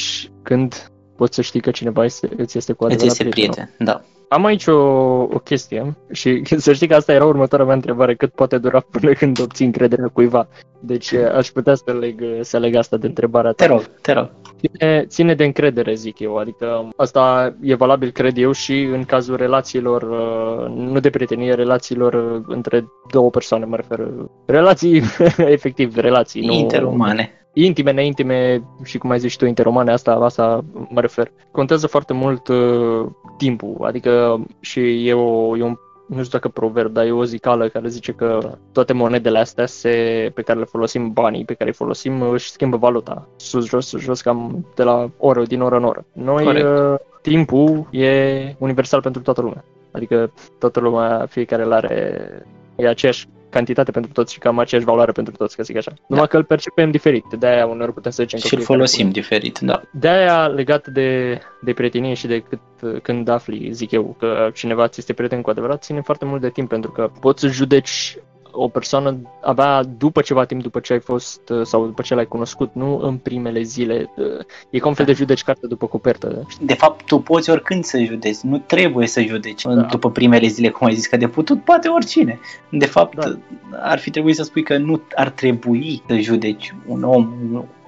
[0.43, 4.01] când poți să știi că cineva este, îți este cu adevărat Îți este prieten, da.
[4.29, 4.79] Am aici o,
[5.23, 9.13] o chestie și să știi că asta era următoarea mea întrebare, cât poate dura până
[9.13, 10.49] când obții încrederea cuiva.
[10.81, 13.65] Deci aș putea să leg, să leg asta de întrebarea ta.
[13.65, 14.31] Te rog, te rog.
[14.61, 19.37] Ține, ține de încredere, zic eu, adică asta e valabil, cred eu, și în cazul
[19.37, 20.03] relațiilor,
[20.69, 24.11] nu de prietenie, relațiilor între două persoane, mă refer.
[24.47, 25.03] Relații,
[25.57, 26.59] efectiv, relații.
[26.59, 27.31] Interumane.
[27.33, 31.31] Nu, intime, neintime și cum ai zis și tu, interomane, asta, asta mă refer.
[31.51, 36.93] Contează foarte mult uh, timpul, adică și e, o, e un nu știu dacă proverb,
[36.93, 39.91] dar e o zicală care zice că toate monedele astea se,
[40.35, 43.29] pe care le folosim, banii pe care îi folosim, își schimbă valuta.
[43.37, 46.05] Sus, jos, sus, jos, cam de la oră, din oră în oră.
[46.13, 49.65] Noi, uh, timpul e universal pentru toată lumea.
[49.91, 55.13] Adică toată lumea, fiecare îl are, e aceeași cantitate pentru toți și cam aceeași valoare
[55.13, 55.91] pentru toți, ca zic așa.
[55.91, 56.03] Da.
[56.07, 59.13] Numai că îl percepem diferit, de-aia uneori putem să zicem și că îl folosim cu...
[59.13, 59.83] diferit, da.
[59.93, 65.01] De-aia legat de, de prietenie și de cât, când afli, zic eu, că cineva ți
[65.01, 68.17] este prieten cu adevărat, ține foarte mult de timp, pentru că poți să judeci
[68.63, 72.27] o persoană abia după ceva timp după ce ai fost uh, sau după ce l-ai
[72.27, 74.11] cunoscut, nu în primele zile.
[74.17, 76.47] Uh, e ca un fel de judeci carte după copertă.
[76.61, 79.75] De fapt, tu poți oricând să judeci, nu trebuie să judeci da.
[79.75, 82.41] după primele zile, cum ai zis, că de putut poate oricine.
[82.71, 83.39] De fapt, da.
[83.81, 87.29] ar fi trebuit să spui că nu ar trebui să judeci un om,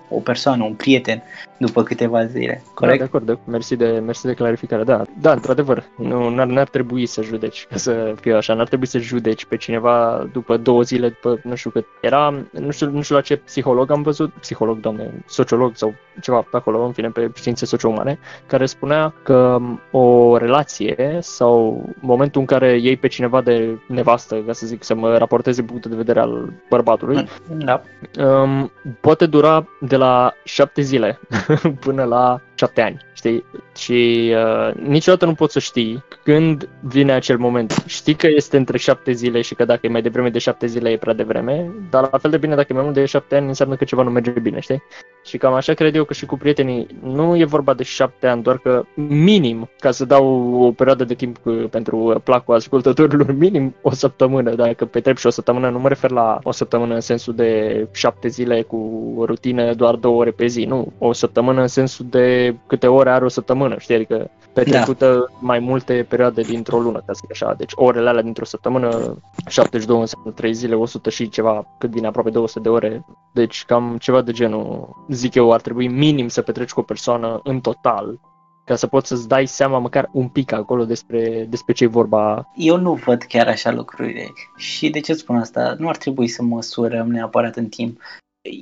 [0.08, 1.22] o persoană, un prieten,
[1.58, 2.62] după câteva zile.
[2.74, 2.98] Corect?
[2.98, 4.84] Da, de acord, mersi de, mersi de clarificare.
[4.84, 8.86] Da, da într-adevăr, nu, n-ar, n-ar trebui să judeci, ca să fie așa, n-ar trebui
[8.86, 11.86] să judeci pe cineva după două zile, după nu știu cât.
[12.00, 16.40] Era, nu știu, nu știu la ce psiholog am văzut, psiholog, doamne, sociolog sau ceva
[16.50, 19.58] pe acolo, în fine, pe științe socio-umane, care spunea că
[19.90, 24.94] o relație sau momentul în care iei pe cineva de nevastă, ca să zic, să
[24.94, 27.82] mă raporteze punctul de vedere al bărbatului, da.
[28.24, 31.20] um, poate dura de la șapte zile
[31.84, 33.44] până la șapte ani, știi?
[33.76, 37.84] Și uh, niciodată nu poți să știi când vine acel moment.
[37.86, 40.90] Știi că este între șapte zile și că dacă e mai devreme de șapte zile
[40.90, 43.46] e prea devreme, dar la fel de bine dacă e mai mult de șapte ani
[43.46, 44.82] înseamnă că ceva nu merge bine, știi?
[45.24, 48.42] Și cam așa cred eu că și cu prietenii nu e vorba de șapte ani,
[48.42, 53.74] doar că minim, ca să dau o perioadă de timp uh, pentru placul ascultătorilor, minim
[53.82, 54.54] o săptămână.
[54.54, 58.28] Dacă petrec și o săptămână, nu mă refer la o săptămână în sensul de șapte
[58.28, 58.78] zile cu
[59.26, 60.92] rutină doar două ore pe zi, nu.
[60.98, 63.94] O săptămână în sensul de câte ore are o săptămână, știi?
[63.94, 65.36] Adică petrecută da.
[65.40, 67.54] mai multe perioade dintr-o lună, ca să zic așa.
[67.54, 72.30] Deci orele alea dintr-o săptămână, 72 înseamnă 3 zile, 100 și ceva, cât vine aproape
[72.30, 73.04] 200 de ore.
[73.32, 77.40] Deci cam ceva de genul, zic eu, ar trebui minim să petreci cu o persoană
[77.44, 78.20] în total
[78.64, 82.50] ca să poți să-ți dai seama măcar un pic acolo despre, despre ce e vorba.
[82.56, 85.74] Eu nu văd chiar așa lucrurile și de ce spun asta?
[85.78, 88.00] Nu ar trebui să măsurăm neapărat în timp.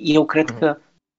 [0.02, 0.58] Eu cred mm.
[0.58, 0.76] că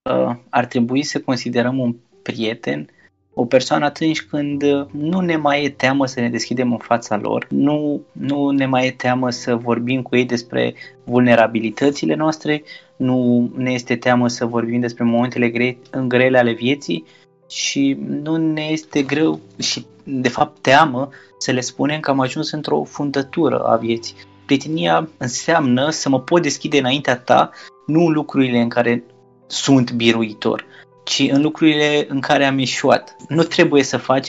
[0.09, 2.89] uh, ar trebui să considerăm un prieten
[3.33, 7.47] o persoană atunci când nu ne mai e teamă să ne deschidem în fața lor,
[7.49, 12.63] nu, nu ne mai e teamă să vorbim cu ei despre vulnerabilitățile noastre,
[12.95, 17.05] nu ne este teamă să vorbim despre momentele gre- grele ale vieții
[17.49, 22.51] și nu ne este greu și de fapt teamă să le spunem că am ajuns
[22.51, 24.15] într-o fundătură a vieții.
[24.45, 27.49] Prietenia înseamnă să mă pot deschide înaintea ta,
[27.85, 29.03] nu lucrurile în care
[29.47, 30.65] sunt biruitor,
[31.03, 33.15] ci în lucrurile în care am ieșuat.
[33.27, 34.27] Nu trebuie să faci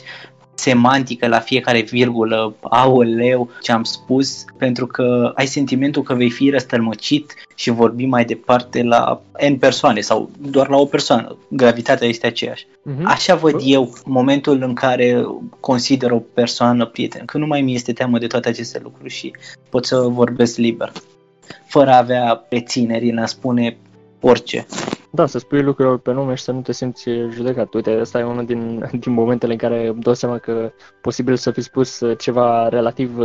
[0.54, 6.50] semantică la fiecare virgulă, aoleu, ce am spus, pentru că ai sentimentul că vei fi
[6.50, 11.36] răstălmăcit și vorbi mai departe la N persoane sau doar la o persoană.
[11.48, 12.66] Gravitatea este aceeași.
[12.66, 13.02] Uh-huh.
[13.04, 15.26] Așa văd eu momentul în care
[15.60, 19.32] consider o persoană prieten, că nu mai mi este teamă de toate aceste lucruri și
[19.70, 20.92] pot să vorbesc liber,
[21.66, 23.76] fără a avea rețineri în a spune
[24.22, 24.66] orice.
[25.14, 27.74] Da, să spui lucrurile pe nume și să nu te simți judecat.
[27.74, 31.50] Uite, asta e unul din, din momentele în care îmi dau seama că posibil să
[31.50, 33.16] fi spus ceva relativ,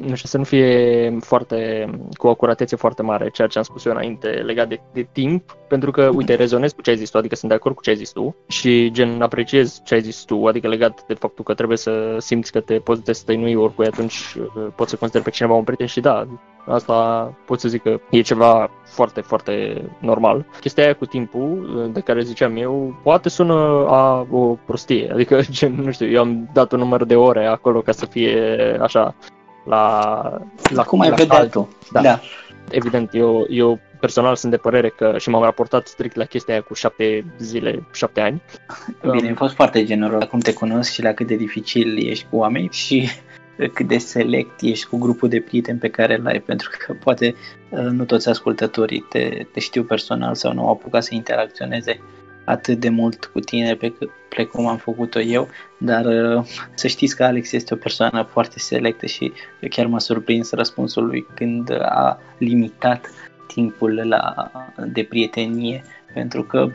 [0.00, 3.84] nu știu, să nu fie foarte, cu o acuratețe foarte mare, ceea ce am spus
[3.84, 7.18] eu înainte legat de, de timp, pentru că, uite, rezonez cu ce ai zis tu,
[7.18, 10.22] adică sunt de acord cu ce ai zis tu și, gen, apreciez ce ai zis
[10.22, 14.34] tu, adică legat de faptul că trebuie să simți că te poți destăinui oricui, atunci
[14.38, 16.26] uh, poți să consideri pe cineva un prieten și da,
[16.68, 20.46] asta pot să zic că e ceva foarte, foarte normal.
[20.60, 25.10] Chestia aia cu timpul, de care ziceam eu, poate sună a o prostie.
[25.14, 28.78] Adică, gen, nu știu, eu am dat un număr de ore acolo ca să fie
[28.80, 29.14] așa,
[29.64, 30.22] la...
[30.74, 31.68] la Cum ai vedea tu.
[31.92, 32.00] Da.
[32.00, 32.20] da.
[32.70, 36.62] Evident, eu, eu personal sunt de părere că și m-am raportat strict la chestia aia
[36.62, 38.42] cu șapte zile, șapte ani.
[39.00, 42.26] Bine, um, ai fost foarte generos acum te cunosc și la cât de dificil ești
[42.30, 43.08] cu oameni și
[43.72, 47.34] cât de select ești cu grupul de prieteni pe care îl ai, pentru că poate
[47.68, 52.00] uh, nu toți ascultătorii te, te știu personal sau nu au apucat să interacționeze
[52.44, 53.92] atât de mult cu tine pe
[54.28, 56.44] precum am făcut-o eu, dar uh,
[56.74, 59.32] să știți că Alex este o persoană foarte selectă și
[59.70, 63.10] chiar m-a surprins răspunsul lui când a limitat
[63.46, 64.50] timpul la,
[64.86, 65.82] de prietenie,
[66.14, 66.70] pentru că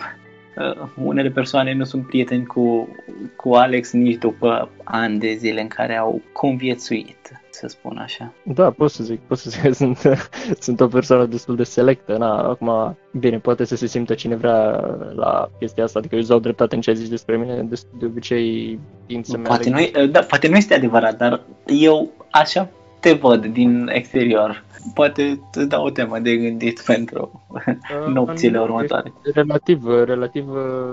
[0.58, 2.88] uh, unele persoane nu sunt prieteni cu,
[3.36, 8.34] cu Alex nici după ani de zile în care au conviețuit să spun așa.
[8.44, 10.00] Da, pot să zic, pot să zic că sunt,
[10.60, 12.18] sunt o persoană destul de selectă.
[12.18, 14.70] Na, acum, bine, poate să se simtă cine vrea
[15.16, 18.80] la chestia asta, adică eu îți dreptate în ce zici despre mine, de, de obicei
[19.06, 23.90] tind să poate nu, da, poate nu este adevărat, dar eu așa te văd din
[23.92, 24.64] exterior
[24.94, 29.14] poate îți dau o temă de gândit pentru uh, nopțile următoare.
[29.34, 30.50] Relativ, relativ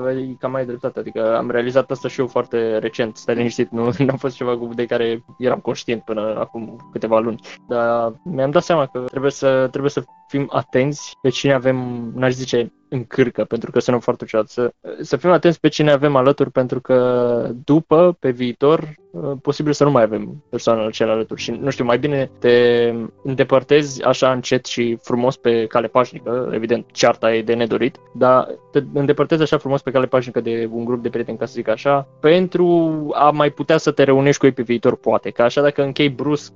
[0.07, 3.85] ai cam mai dreptate, adică am realizat asta și eu foarte recent, stai liniștit, nu,
[3.99, 8.63] nu a fost ceva de care eram conștient până acum câteva luni, dar mi-am dat
[8.63, 13.45] seama că trebuie să, trebuie să fim atenți pe cine avem, n-aș zice, în cârcă,
[13.45, 14.49] pentru că sună foarte ciudat.
[14.49, 19.73] Să, să fim atenți pe cine avem alături, pentru că după, pe viitor, uh, posibil
[19.73, 21.41] să nu mai avem persoanele acelea alături.
[21.41, 26.87] Și, nu știu, mai bine te îndepărtezi așa încet și frumos pe cale pașnică, evident,
[26.93, 31.03] cearta e de nedorit, dar te îndepărtezi așa frumos pe cale pașnică de un grup
[31.03, 32.67] de prieteni, ca să zic așa, pentru
[33.13, 35.31] a mai putea să te reunești cu ei pe viitor, poate.
[35.31, 36.53] Că așa dacă închei brusc,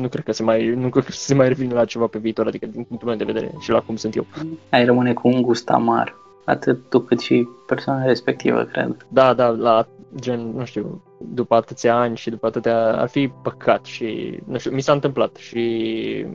[0.00, 2.46] nu cred că se mai, nu cred că se mai revine la ceva pe viitor,
[2.46, 4.26] adică din punctul meu de vedere și la cum sunt eu.
[4.70, 9.06] Ai rămâne cu un gust amar, atât tu cât și persoana respectivă, cred.
[9.08, 9.88] Da, da, la
[10.20, 14.70] gen, nu știu, după atâția ani și după atâtea, ar fi păcat și, nu știu,
[14.70, 16.26] mi s-a întâmplat și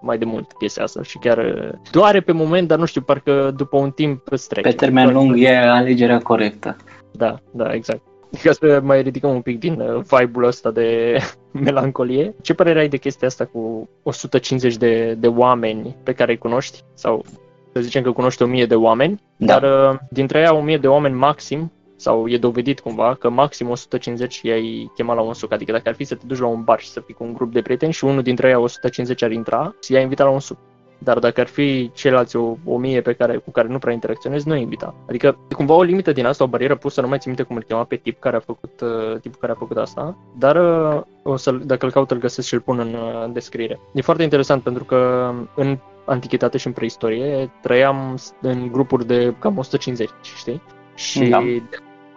[0.00, 3.76] mai de mult chestia asta și chiar doare pe moment, dar nu știu, parcă după
[3.76, 4.68] un timp îți trece.
[4.68, 6.76] Pe termen lung e alegerea corectă.
[7.12, 8.00] Da, da, exact.
[8.42, 11.18] Ca să mai ridicăm un pic din uh, vibe-ul ăsta de
[11.64, 12.34] melancolie.
[12.42, 16.82] Ce părere ai de chestia asta cu 150 de, de oameni pe care îi cunoști?
[16.94, 17.24] Sau
[17.72, 19.58] să zicem că cunoști 1000 de oameni, da.
[19.58, 24.40] dar uh, dintre ei 1000 de oameni maxim, sau e dovedit cumva că maxim 150
[24.42, 25.52] i-ai chemat la un suc.
[25.52, 27.32] Adică dacă ar fi să te duci la un bar și să fii cu un
[27.32, 30.58] grup de prieteni și unul dintre ei 150 ar intra, i-ai invitat la un suc.
[30.98, 34.48] Dar dacă ar fi ceilalți o, o mie pe care, cu care nu prea interacționezi,
[34.48, 34.94] nu invita.
[35.08, 37.56] Adică e cumva o limită din asta, o barieră pusă, nu mai țin minte cum
[37.56, 41.02] îl chema pe tip care a făcut, uh, tipul care a făcut asta, dar uh,
[41.22, 43.80] o să, dacă îl caut îl găsesc și îl pun în, uh, în descriere.
[43.94, 49.58] E foarte interesant pentru că în antichitate și în preistorie trăiam în grupuri de cam
[49.58, 50.62] 150, știi?
[50.94, 51.42] Și da.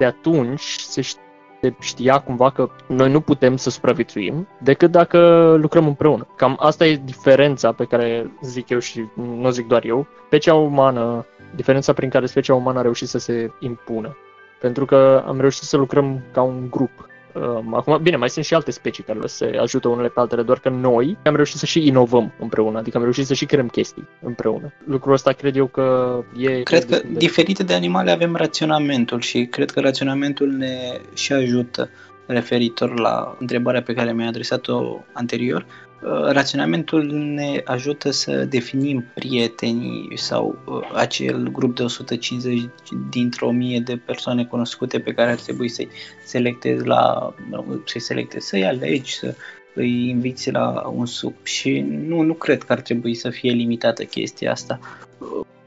[0.01, 1.21] De atunci se știe
[1.61, 6.27] se știa cumva că noi nu putem să supraviețuim decât dacă lucrăm împreună.
[6.35, 10.07] Cam asta e diferența pe care zic eu și nu zic doar eu.
[10.25, 14.17] Specia umană, diferența prin care specia umană a reușit să se impună.
[14.59, 18.53] Pentru că am reușit să lucrăm ca un grup Um, acum, bine, mai sunt și
[18.53, 21.87] alte specii care se ajută unele pe altele, doar că noi am reușit să și
[21.87, 24.73] inovăm împreună, adică am reușit să și creăm chestii împreună.
[24.85, 26.61] Lucrul ăsta cred eu că e...
[26.61, 27.07] Cred că de...
[27.17, 31.89] diferite de animale avem raționamentul și cred că raționamentul ne și ajută
[32.25, 35.90] referitor la întrebarea pe care mi-ai adresat-o anterior, Uh,
[36.31, 42.69] raționamentul ne ajută să definim prietenii sau uh, acel grup de 150
[43.09, 45.89] dintr-o mie de persoane cunoscute pe care ar trebui să-i
[46.25, 47.33] selectezi la,
[47.85, 49.35] să-i selectezi, să-i alegi, să
[49.75, 51.43] îi inviți la un suc.
[51.43, 54.79] Și nu, nu cred că ar trebui să fie limitată chestia asta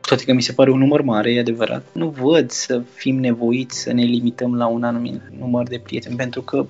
[0.06, 3.78] toate că mi se pare un număr mare, e adevărat, nu văd să fim nevoiți
[3.78, 6.66] să ne limităm la un anumit număr de prieteni, pentru că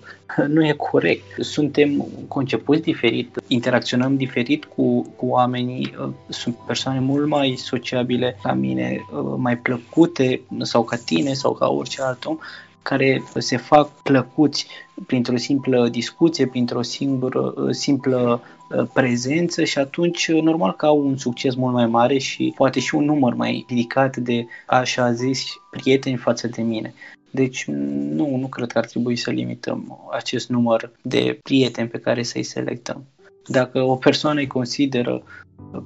[0.48, 1.24] nu e corect.
[1.38, 5.94] Suntem concepuți diferit, interacționăm diferit cu, cu oamenii,
[6.28, 9.04] sunt persoane mult mai sociabile ca mine,
[9.36, 12.38] mai plăcute sau ca tine sau ca orice alt om
[12.84, 14.66] care se fac plăcuți
[15.06, 21.16] printr-o simplă discuție, printr-o singură, simplă uh, prezență și atunci uh, normal că au un
[21.16, 26.16] succes mult mai mare și poate și un număr mai ridicat de așa zis prieteni
[26.16, 26.94] față de mine.
[27.30, 32.22] Deci nu, nu cred că ar trebui să limităm acest număr de prieteni pe care
[32.22, 33.04] să-i selectăm.
[33.46, 35.22] Dacă o persoană îi consideră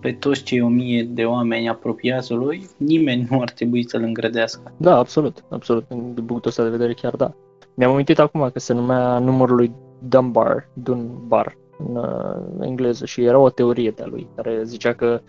[0.00, 4.72] pe toți cei o mie de oameni apropiați lui, nimeni nu ar trebui să-l îngrădească.
[4.76, 5.88] Da, absolut, absolut.
[5.88, 7.34] Din punctul ăsta de vedere chiar da.
[7.74, 13.38] Mi-am amintit acum că se numea numărul lui Dunbar, Dunbar, în uh, engleză și era
[13.38, 15.20] o teorie de-a lui care zicea că,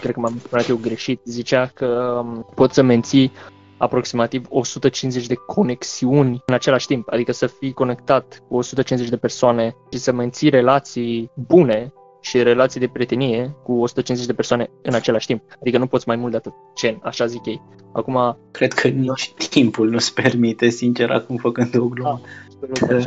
[0.00, 3.32] cred că m-am spunat eu greșit, zicea că um, poți să menții
[3.76, 9.76] aproximativ 150 de conexiuni în același timp, adică să fii conectat cu 150 de persoane
[9.92, 15.26] și să menții relații bune și relații de prietenie cu 150 de persoane în același
[15.26, 15.42] timp.
[15.60, 16.52] Adică nu poți mai mult de atât.
[16.74, 16.98] Ce?
[17.02, 17.60] Așa zic ei.
[17.92, 18.38] Acum...
[18.50, 22.20] Cred că nici timpul nu-ți permite, sincer, acum făcând o glumă.
[22.60, 22.98] Da,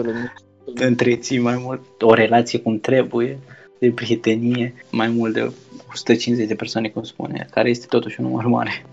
[0.75, 3.39] Te întreții mai mult o relație cum trebuie,
[3.79, 5.51] de prietenie, mai mult de
[5.89, 8.85] 150 de persoane, cum spune, care este totuși un număr mare.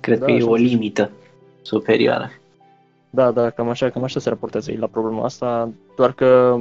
[0.00, 1.10] Cred da, că e o limită.
[1.62, 2.30] superioară.
[3.10, 6.58] Da, da, cam așa, cam așa se raportează ei la problema asta, doar că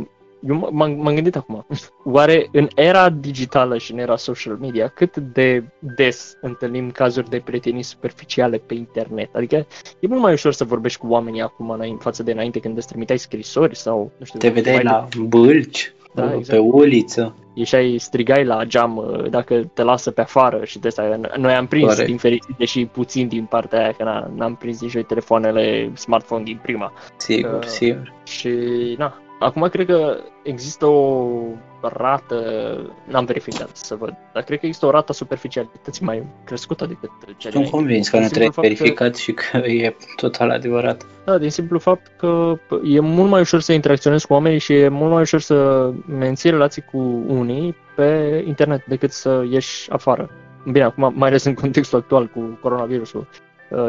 [0.47, 1.65] eu m-am, m-am gândit acum,
[2.03, 7.41] oare în era digitală și în era social media, cât de des întâlnim cazuri de
[7.45, 9.35] prietenii superficiale pe internet?
[9.35, 9.55] Adică
[9.99, 12.87] e mult mai ușor să vorbești cu oamenii acum în față de înainte când îți
[12.87, 14.39] trimiteai scrisori sau, nu știu...
[14.39, 15.19] Te vedeai la de...
[15.19, 16.47] bâlci, da, exact.
[16.47, 17.35] pe uliță.
[17.53, 21.19] Ieșai, strigai la geam uh, dacă te lasă pe afară și de asta.
[21.37, 22.07] Noi am prins Corect.
[22.07, 26.93] din fericire și puțin din partea aia, că n-am prins nici telefoanele smartphone din prima.
[27.17, 28.13] Sigur, uh, sigur.
[28.23, 28.49] Și
[28.97, 31.37] na, Acum cred că există o
[31.81, 32.39] rată,
[33.07, 37.49] n-am verificat să văd, dar cred că există o rată superficialității mai crescută decât cea
[37.49, 39.17] Sunt convins că nu trebuie verificat că...
[39.17, 41.05] și că e total adevărat.
[41.25, 44.87] Da, din simplu fapt că e mult mai ușor să interacționezi cu oamenii și e
[44.87, 50.29] mult mai ușor să menții relații cu unii pe internet decât să ieși afară.
[50.71, 53.27] Bine, acum, mai ales în contextul actual cu coronavirusul,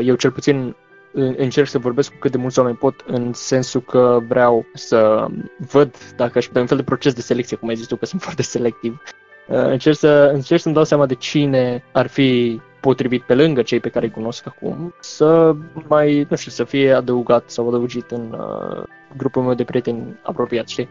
[0.02, 0.76] eu cel puțin
[1.16, 5.26] încerc să vorbesc cu cât de mulți oameni pot în sensul că vreau să
[5.70, 8.06] văd dacă și pe un fel de proces de selecție, cum ai zis tu, că
[8.06, 9.02] sunt foarte selectiv.
[9.48, 13.80] Uh, încerc, să, încerc să-mi dau seama de cine ar fi potrivit pe lângă cei
[13.80, 15.54] pe care îi cunosc acum, să
[15.88, 18.82] mai, nu știu, să fie adăugat sau adăugit în uh,
[19.16, 20.88] grupul meu de prieteni apropiați, știi?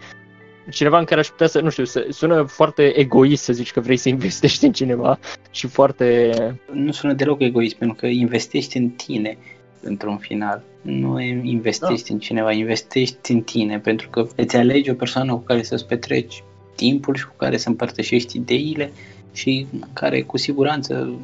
[0.69, 3.79] Cineva în care aș putea să, nu știu, să, sună foarte egoist să zici că
[3.79, 5.19] vrei să investești în cineva
[5.51, 6.31] și foarte...
[6.71, 9.37] Nu sună deloc egoist, pentru că investești în tine
[9.87, 10.63] într-un final.
[10.81, 12.13] Nu investești da.
[12.13, 16.43] în cineva, investești în tine, pentru că îți alegi o persoană cu care să-ți petreci
[16.75, 18.91] timpul și cu care să împărtășești ideile
[19.33, 21.19] și care cu siguranță,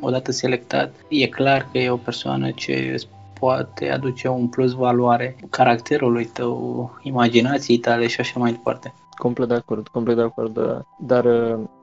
[0.00, 5.36] odată selectat, e clar că e o persoană ce îți poate aduce un plus valoare
[5.50, 8.94] caracterului tău, imaginației tale și așa mai departe.
[9.16, 11.26] Complet de acord, complet de acord, dar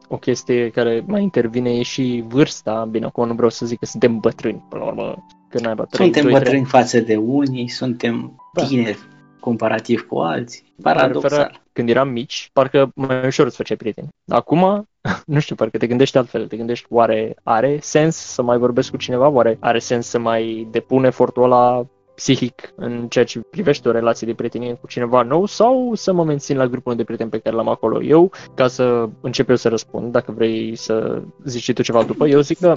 [0.07, 2.88] o chestie care mai intervine e și vârsta.
[2.91, 6.14] Bine, acum nu vreau să zic că suntem bătrâni, până la urmă, că n-ai bătrâni.
[6.14, 6.82] Suntem 2, bătrâni 3.
[6.82, 8.64] față de unii, suntem da.
[8.64, 9.00] tineri
[9.39, 10.74] comparativ cu alții.
[10.82, 11.62] Paradoxal.
[11.74, 14.08] Când eram mici, parcă mai ușor îți făceai prieteni.
[14.28, 14.88] Acum,
[15.26, 16.48] nu știu, parcă te gândești altfel.
[16.48, 19.28] Te gândești, oare are sens să mai vorbesc cu cineva?
[19.28, 21.86] Oare are sens să mai depun efortul ăla
[22.16, 26.24] psihic în ceea ce privește o relație de prietenie cu cineva nou sau să mă
[26.24, 29.70] mențin la grupul de prieteni pe care l-am acolo eu, ca să încep eu să
[29.70, 32.28] răspund, dacă vrei să zici și tu ceva după.
[32.28, 32.74] Eu zic că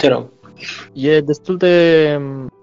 [0.93, 2.17] e destul de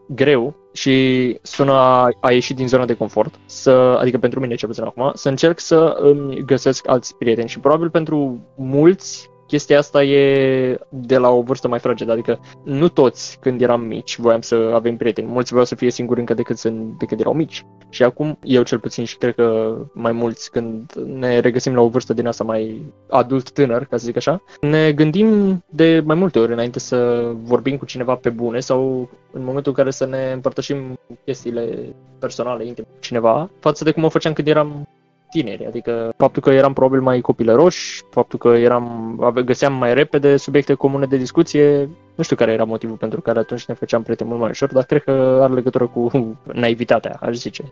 [0.08, 4.68] greu și sună a, a ieși din zona de confort, să, adică pentru mine cel
[4.68, 10.02] puțin acum, să încerc să îmi găsesc alți prieteni și probabil pentru mulți chestia asta
[10.02, 14.70] e de la o vârstă mai fragedă, adică nu toți când eram mici voiam să
[14.74, 17.64] avem prieteni, mulți vreau să fie singuri încă decât, sunt, decât erau mici.
[17.88, 21.88] Și acum, eu cel puțin și cred că mai mulți când ne regăsim la o
[21.88, 26.38] vârstă din asta mai adult tânăr, ca să zic așa, ne gândim de mai multe
[26.38, 30.32] ori înainte să vorbim cu cineva pe bune sau în momentul în care să ne
[30.32, 34.88] împărtășim chestiile personale, intime cu cineva, față de cum o făceam când eram
[35.30, 40.74] tineri, adică faptul că eram probabil mai copilăroși, faptul că eram, găseam mai repede subiecte
[40.74, 44.40] comune de discuție, nu știu care era motivul pentru care atunci ne făceam prieteni mult
[44.40, 46.10] mai ușor, dar cred că are legătură cu
[46.52, 47.64] naivitatea, aș zice.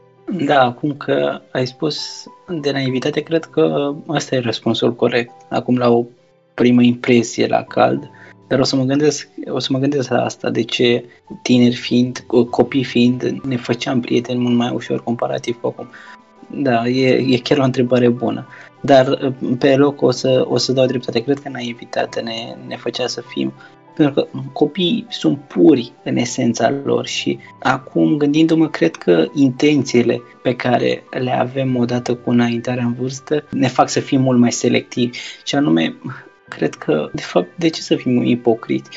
[0.44, 2.24] Da, acum că ai spus
[2.60, 5.32] de naivitate, cred că asta e răspunsul corect.
[5.48, 6.04] Acum la o
[6.54, 8.10] primă impresie la cald,
[8.48, 11.04] dar o să mă gândesc, o să mă gândesc la asta, de ce
[11.42, 15.88] tineri fiind, copii fiind, ne făceam prieteni mult mai ușor comparativ cu acum.
[16.50, 18.46] Da, e, e chiar o întrebare bună.
[18.80, 21.22] Dar pe loc o să, o să dau dreptate.
[21.22, 23.52] Cred că naivitatea ne, ne făcea să fim
[23.96, 30.54] pentru că copiii sunt puri în esența lor și acum gândindu-mă, cred că intențiile pe
[30.54, 35.18] care le avem odată cu înaintarea în vârstă ne fac să fim mult mai selectivi
[35.44, 35.96] și anume
[36.48, 38.90] cred că, de fapt, de ce să fim ipocriți?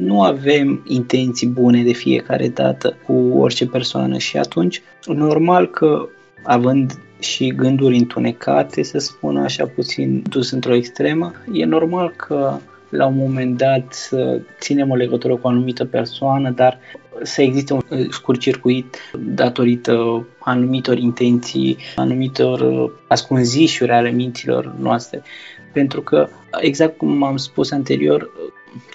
[0.00, 6.08] Nu avem intenții bune de fiecare dată cu orice persoană și atunci, normal că
[6.46, 13.06] având și gânduri întunecate, să spun așa puțin dus într-o extremă, e normal că la
[13.06, 16.78] un moment dat să ținem o legătură cu o anumită persoană, dar
[17.22, 17.80] să existe un
[18.10, 25.22] scurt circuit datorită anumitor intenții, anumitor ascunzișuri ale minților noastre.
[25.72, 26.28] Pentru că,
[26.60, 28.30] exact cum am spus anterior,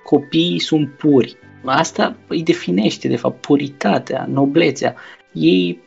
[0.04, 1.38] copiii sunt puri.
[1.66, 4.96] Asta îi definește, de fapt, puritatea, noblețea.
[5.32, 5.80] Ei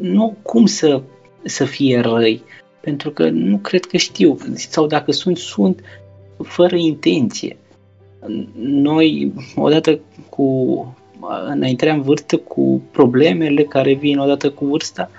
[0.00, 1.02] nu cum să,
[1.42, 2.42] să fie răi,
[2.80, 5.80] pentru că nu cred că știu, sau dacă sunt, sunt
[6.42, 7.56] fără intenție.
[8.56, 10.46] Noi, odată cu
[11.46, 15.10] înaintarea în vârstă, cu problemele care vin odată cu vârsta,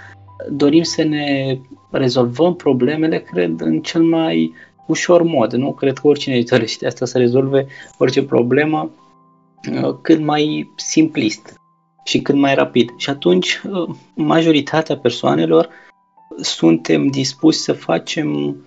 [0.52, 1.58] dorim să ne
[1.92, 4.54] rezolvăm problemele, cred, în cel mai
[4.88, 5.54] ușor mod.
[5.54, 8.92] Nu cred că oricine dorește asta să rezolve orice problemă
[9.72, 11.59] uh, cât mai simplist.
[12.10, 12.90] Și cât mai rapid.
[12.98, 15.70] Și atunci uh, majoritatea persoanelor
[16.42, 18.58] suntem dispuși să facem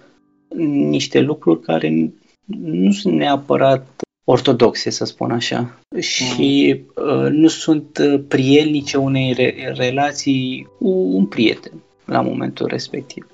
[0.88, 2.12] niște lucruri care
[2.60, 3.86] nu sunt neapărat
[4.24, 11.26] ortodoxe, să spun așa, și uh, nu sunt uh, prielnice unei re- relații cu un
[11.26, 11.72] prieten
[12.04, 13.26] la momentul respectiv.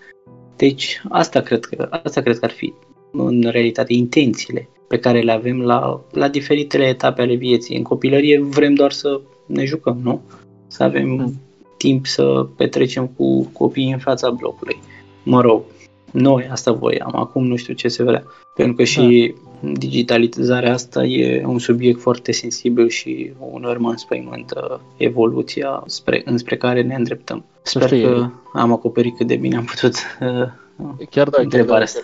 [0.57, 2.73] Deci asta cred că, asta cred că ar fi
[3.13, 7.77] în realitate intențiile pe care le avem la, la diferitele etape ale vieții.
[7.77, 10.21] În copilărie vrem doar să ne jucăm, nu?
[10.67, 11.41] Să avem mm.
[11.77, 14.79] timp să petrecem cu copiii în fața blocului.
[15.23, 15.63] Mă rog,
[16.11, 18.25] noi asta voiam, acum nu știu ce se vrea.
[18.55, 19.71] Pentru că și da.
[19.73, 26.83] digitalizarea asta e un subiect foarte sensibil și uneori mă înspăimântă evoluția spre, înspre care
[26.83, 27.45] ne îndreptăm.
[27.63, 32.01] Sper că am acoperit cât de bine am putut uh, chiar da, întrebarea asta.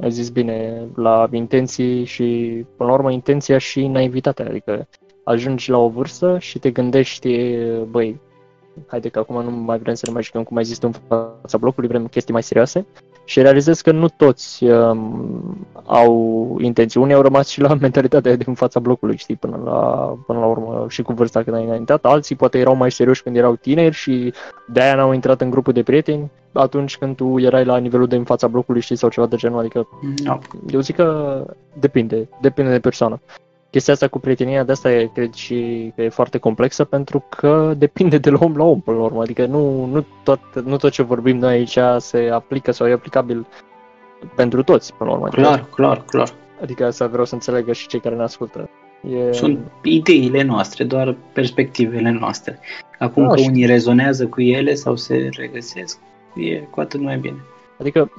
[0.00, 2.24] Ai zis bine, la intenții și,
[2.76, 4.88] până la urmă, intenția și naivitatea, adică
[5.24, 7.56] ajungi la o vârstă și te gândești,
[7.90, 8.20] băi,
[8.86, 11.58] haide că acum nu mai vrem să ne mai jucăm cum mai zis în fața
[11.58, 12.86] blocului, vrem chestii mai serioase
[13.24, 17.00] și realizez că nu toți um, au intenții.
[17.00, 20.86] Unii au rămas și la mentalitatea din fața blocului, știi, până la, până la urmă
[20.88, 22.04] și cu vârsta când ai înaintat.
[22.04, 24.32] Alții poate erau mai serioși când erau tineri și
[24.66, 28.24] de-aia n-au intrat în grupul de prieteni atunci când tu erai la nivelul de în
[28.24, 29.58] fața blocului, știi, sau ceva de genul.
[29.58, 29.88] Adică
[30.24, 30.38] no.
[30.70, 31.46] eu zic că
[31.78, 33.20] depinde, depinde de persoană
[33.74, 37.72] chestia asta cu prietenia de asta e, cred și că e foarte complexă pentru că
[37.84, 39.22] depinde de la om la om până la urmă.
[39.22, 43.46] Adică nu, nu, tot, nu tot ce vorbim noi aici se aplică sau e aplicabil
[44.34, 45.28] pentru toți până la urmă.
[45.28, 46.28] Clar, adică, clar, clar.
[46.62, 48.70] Adică asta vreau să înțelegă și cei care ne ascultă.
[49.10, 49.32] E...
[49.32, 52.58] Sunt ideile noastre, doar perspectivele noastre.
[52.98, 53.48] Acum da, că și...
[53.48, 55.98] unii rezonează cu ele sau se regăsesc,
[56.34, 57.44] e cu atât mai bine.
[57.78, 58.10] Adică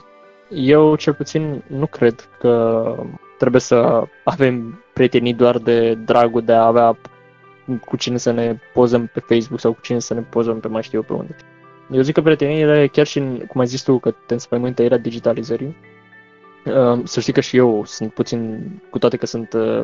[0.49, 2.95] eu cel puțin nu cred că
[3.37, 6.97] trebuie să avem prietenii doar de dragul de a avea
[7.85, 10.83] cu cine să ne pozăm pe Facebook sau cu cine să ne pozăm pe mai
[10.83, 11.35] știu eu pe unde.
[11.91, 14.97] Eu zic că prieteniile, chiar și, în, cum ai zis tu, că te înspăimântă era
[14.97, 15.75] digitalizării,
[16.65, 19.81] uh, să știi că și eu sunt puțin, cu toate că sunt uh,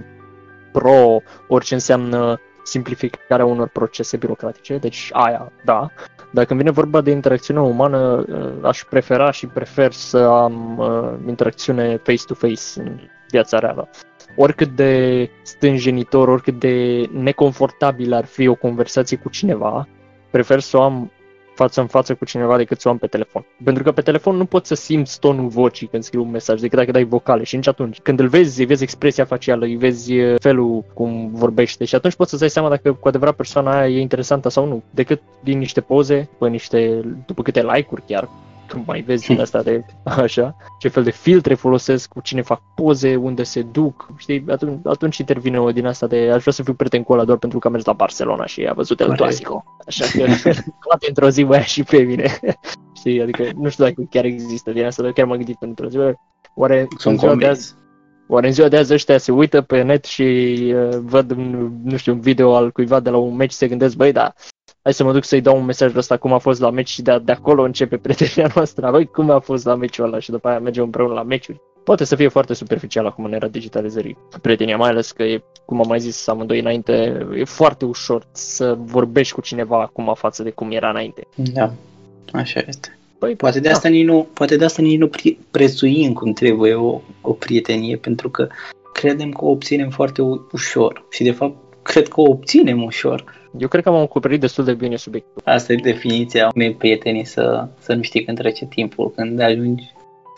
[0.72, 5.91] pro orice înseamnă simplificarea unor procese birocratice, deci aia, da.
[6.32, 10.82] Dar când vine vorba de interacțiune umană, uh, aș prefera și prefer să am
[11.28, 12.99] interacțiune face-to-face în
[13.30, 13.89] viața reală.
[14.36, 19.88] Oricât de stânjenitor, oricât de neconfortabil ar fi o conversație cu cineva,
[20.32, 21.11] prefer să o am
[21.55, 23.45] față în față cu cineva decât să o am pe telefon.
[23.63, 26.77] Pentru că pe telefon nu poți să simți tonul vocii când scrii un mesaj, decât
[26.77, 27.99] dacă dai vocale și nici atunci.
[27.99, 32.29] Când îl vezi, îi vezi expresia facială, îi vezi felul cum vorbește și atunci poți
[32.29, 35.82] să-ți dai seama dacă cu adevărat persoana aia e interesantă sau nu, decât din niște
[35.82, 38.29] poze, după, niște, după câte like-uri chiar,
[38.72, 42.61] tu mai vezi din asta de așa, ce fel de filtre folosesc, cu cine fac
[42.76, 46.63] poze, unde se duc, știi, atunci, atunci intervine o din asta de aș vrea să
[46.63, 49.15] fiu prieten cu ăla doar pentru că am mers la Barcelona și a văzut El
[49.15, 49.63] Clasico.
[49.88, 50.51] Așa că
[50.88, 52.39] poate într-o zi mai și pe mine.
[52.99, 55.97] știi, adică nu știu dacă chiar există din asta, dar chiar m-am gândit într-o zi,
[56.55, 57.76] oare Sunt în ziua de azi,
[58.28, 60.24] Oare în ziua de azi ăștia se uită pe net și
[60.76, 61.32] uh, văd,
[61.84, 64.34] nu știu, un video al cuiva de la un meci și se gândesc, băi, da,
[64.84, 67.01] hai să mă duc să-i dau un mesaj ăsta cum a fost la meci și
[67.01, 68.91] de, de acolo începe prietenia noastră.
[68.91, 71.61] Băi, cum a fost la meciul ăla și după aia mergem împreună la meciuri.
[71.84, 75.79] Poate să fie foarte superficial acum în era digitalizării prietenia, mai ales că e, cum
[75.82, 80.49] am mai zis amândoi înainte, e foarte ușor să vorbești cu cineva acum față de
[80.49, 81.27] cum era înainte.
[81.36, 81.71] Da,
[82.32, 82.97] așa este.
[83.19, 83.73] Păi, poate de da.
[83.73, 85.09] asta nici nu, poate de asta nici nu
[85.51, 88.47] prețuim cum trebuie o, o prietenie, pentru că
[88.93, 90.21] credem că o obținem foarte
[90.51, 93.40] ușor și de fapt cred că o obținem ușor.
[93.57, 95.41] Eu cred că am acoperit destul de bine subiectul.
[95.45, 99.83] Asta e definiția unei prietenii, să, să nu știi când trece timpul, când ajungi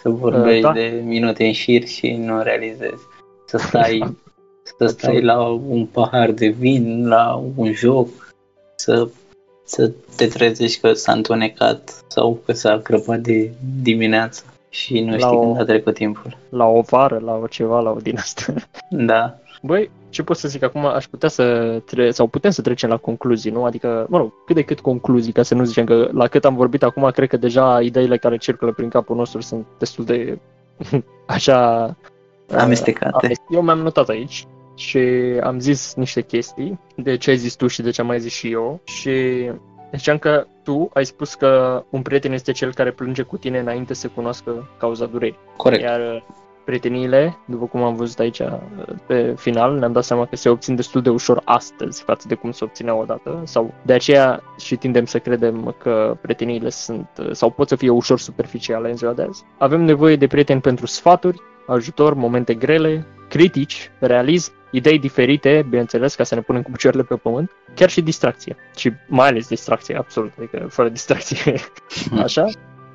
[0.02, 0.80] să vorbești uh, da.
[0.80, 3.04] de minute în șir și nu realizezi.
[3.46, 4.16] Să stai,
[4.78, 8.34] să stai la un pahar de vin, la un joc,
[8.76, 9.08] să,
[9.66, 13.52] să te trezești că s-a întunecat sau că s-a crăpat de
[13.82, 16.38] dimineață și nu la știi o, când a trecut timpul.
[16.50, 18.54] La o vară, la o ceva, la o din asta.
[18.90, 19.38] Da.
[19.62, 21.44] Băi, ce pot să zic acum, aș putea să
[21.86, 23.66] tre- sau putem să trecem la concluzii, nu?
[23.66, 26.56] Adică, mă rog, cât de cât concluzii, ca să nu zicem că la cât am
[26.56, 30.40] vorbit acum, cred că deja ideile care circulă prin capul nostru sunt destul de
[31.36, 31.96] așa
[32.58, 33.28] amestecate.
[33.28, 35.00] Uh, eu mi-am notat aici și
[35.44, 38.34] am zis niște chestii de ce ai zis tu și de ce am mai zis
[38.34, 39.12] și eu și
[39.96, 43.94] Ziceam că tu ai spus că un prieten este cel care plânge cu tine înainte
[43.94, 45.38] să cunoască cauza durerii.
[45.58, 45.82] Corect.
[45.82, 46.24] Iar
[46.66, 48.42] prieteniile, după cum am văzut aici
[49.08, 52.52] pe final, ne-am dat seama că se obțin destul de ușor astăzi față de cum
[52.52, 57.68] se obțineau odată sau de aceea și tindem să credem că prieteniile sunt sau pot
[57.68, 59.44] să fie ușor superficiale în ziua de azi.
[59.58, 66.24] Avem nevoie de prieteni pentru sfaturi, ajutor, momente grele, critici, realism, idei diferite, bineînțeles, ca
[66.24, 68.56] să ne punem cu picioarele pe pământ, chiar și distracție.
[68.76, 71.56] Și mai ales distracție, absolut, adică fără distracție,
[72.26, 72.46] așa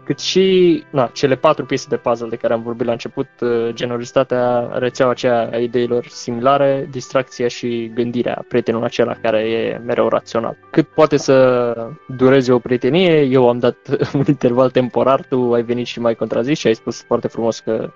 [0.09, 3.69] cât și na, cele patru piese de puzzle de care am vorbit la început, uh,
[3.73, 10.57] generozitatea, rețeaua aceea a ideilor similare, distracția și gândirea, prietenul acela care e mereu rațional.
[10.71, 13.77] Cât poate să dureze o prietenie, eu am dat
[14.19, 17.93] un interval temporar, tu ai venit și mai contrazis și ai spus foarte frumos că,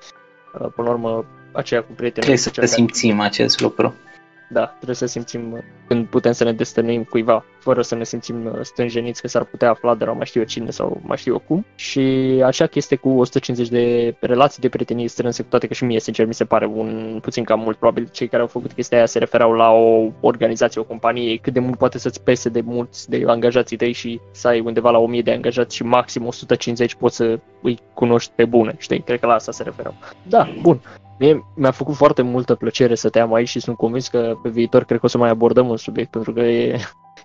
[0.53, 2.37] uh, până la urmă, aceea cu prietenul...
[2.37, 3.95] Trebuie să simțim acest lucru
[4.53, 8.45] da, trebuie să simțim uh, când putem să ne destănuim cuiva, fără să ne simțim
[8.45, 11.33] uh, stânjeniți că s-ar putea afla de la mai știu eu cine sau mai știu
[11.33, 11.67] eu cum.
[11.75, 12.01] Și
[12.45, 16.27] acea chestie cu 150 de relații de prietenie strânse, cu toate că și mie, sincer,
[16.27, 17.77] mi se pare un puțin cam mult.
[17.77, 21.53] Probabil cei care au făcut chestia aia se referau la o organizație, o companie, cât
[21.53, 24.99] de mult poate să-ți pese de mulți de angajații tăi și să ai undeva la
[24.99, 29.01] 1000 de angajați și maxim 150 poți să îi cunoști pe bune, știi?
[29.01, 29.95] Cred că la asta se referau.
[30.23, 30.81] Da, bun.
[31.19, 34.49] Mie mi-a făcut foarte multă plăcere să te am aici și sunt convins că pe
[34.49, 36.79] viitor cred că o să mai abordăm un subiect pentru că e,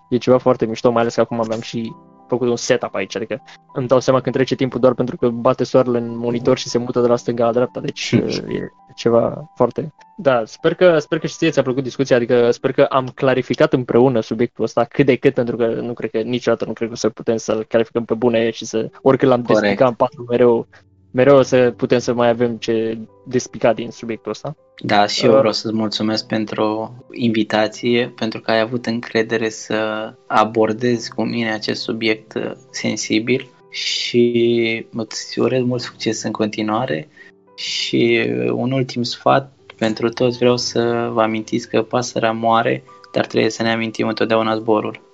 [0.10, 1.94] e ceva foarte mișto, mai ales că acum aveam și
[2.28, 3.42] făcut un setup aici, adică
[3.74, 6.78] îmi dau seama când trece timpul doar pentru că bate soarele în monitor și se
[6.78, 9.94] mută de la stânga la dreapta, deci e ceva foarte...
[10.18, 13.74] Da, sper că, sper că și ție ți-a plăcut discuția, adică sper că am clarificat
[13.74, 16.94] împreună subiectul ăsta cât de cât, pentru că nu cred că niciodată nu cred că
[16.94, 20.68] o să putem să-l clarificăm pe bune și să, oricând l-am despicat în patru mereu,
[21.12, 24.56] mereu o să putem să mai avem ce despica din subiectul ăsta.
[24.84, 30.14] Da, și eu uh, vreau să-ți mulțumesc pentru invitație, pentru că ai avut încredere să
[30.28, 37.08] abordezi cu mine acest subiect uh, sensibil și îți urez mult succes în continuare
[37.56, 42.84] și un ultim sfat pentru toți vreau să vă amintiți că pasărea moare,
[43.14, 45.07] dar trebuie să ne amintim întotdeauna zborul.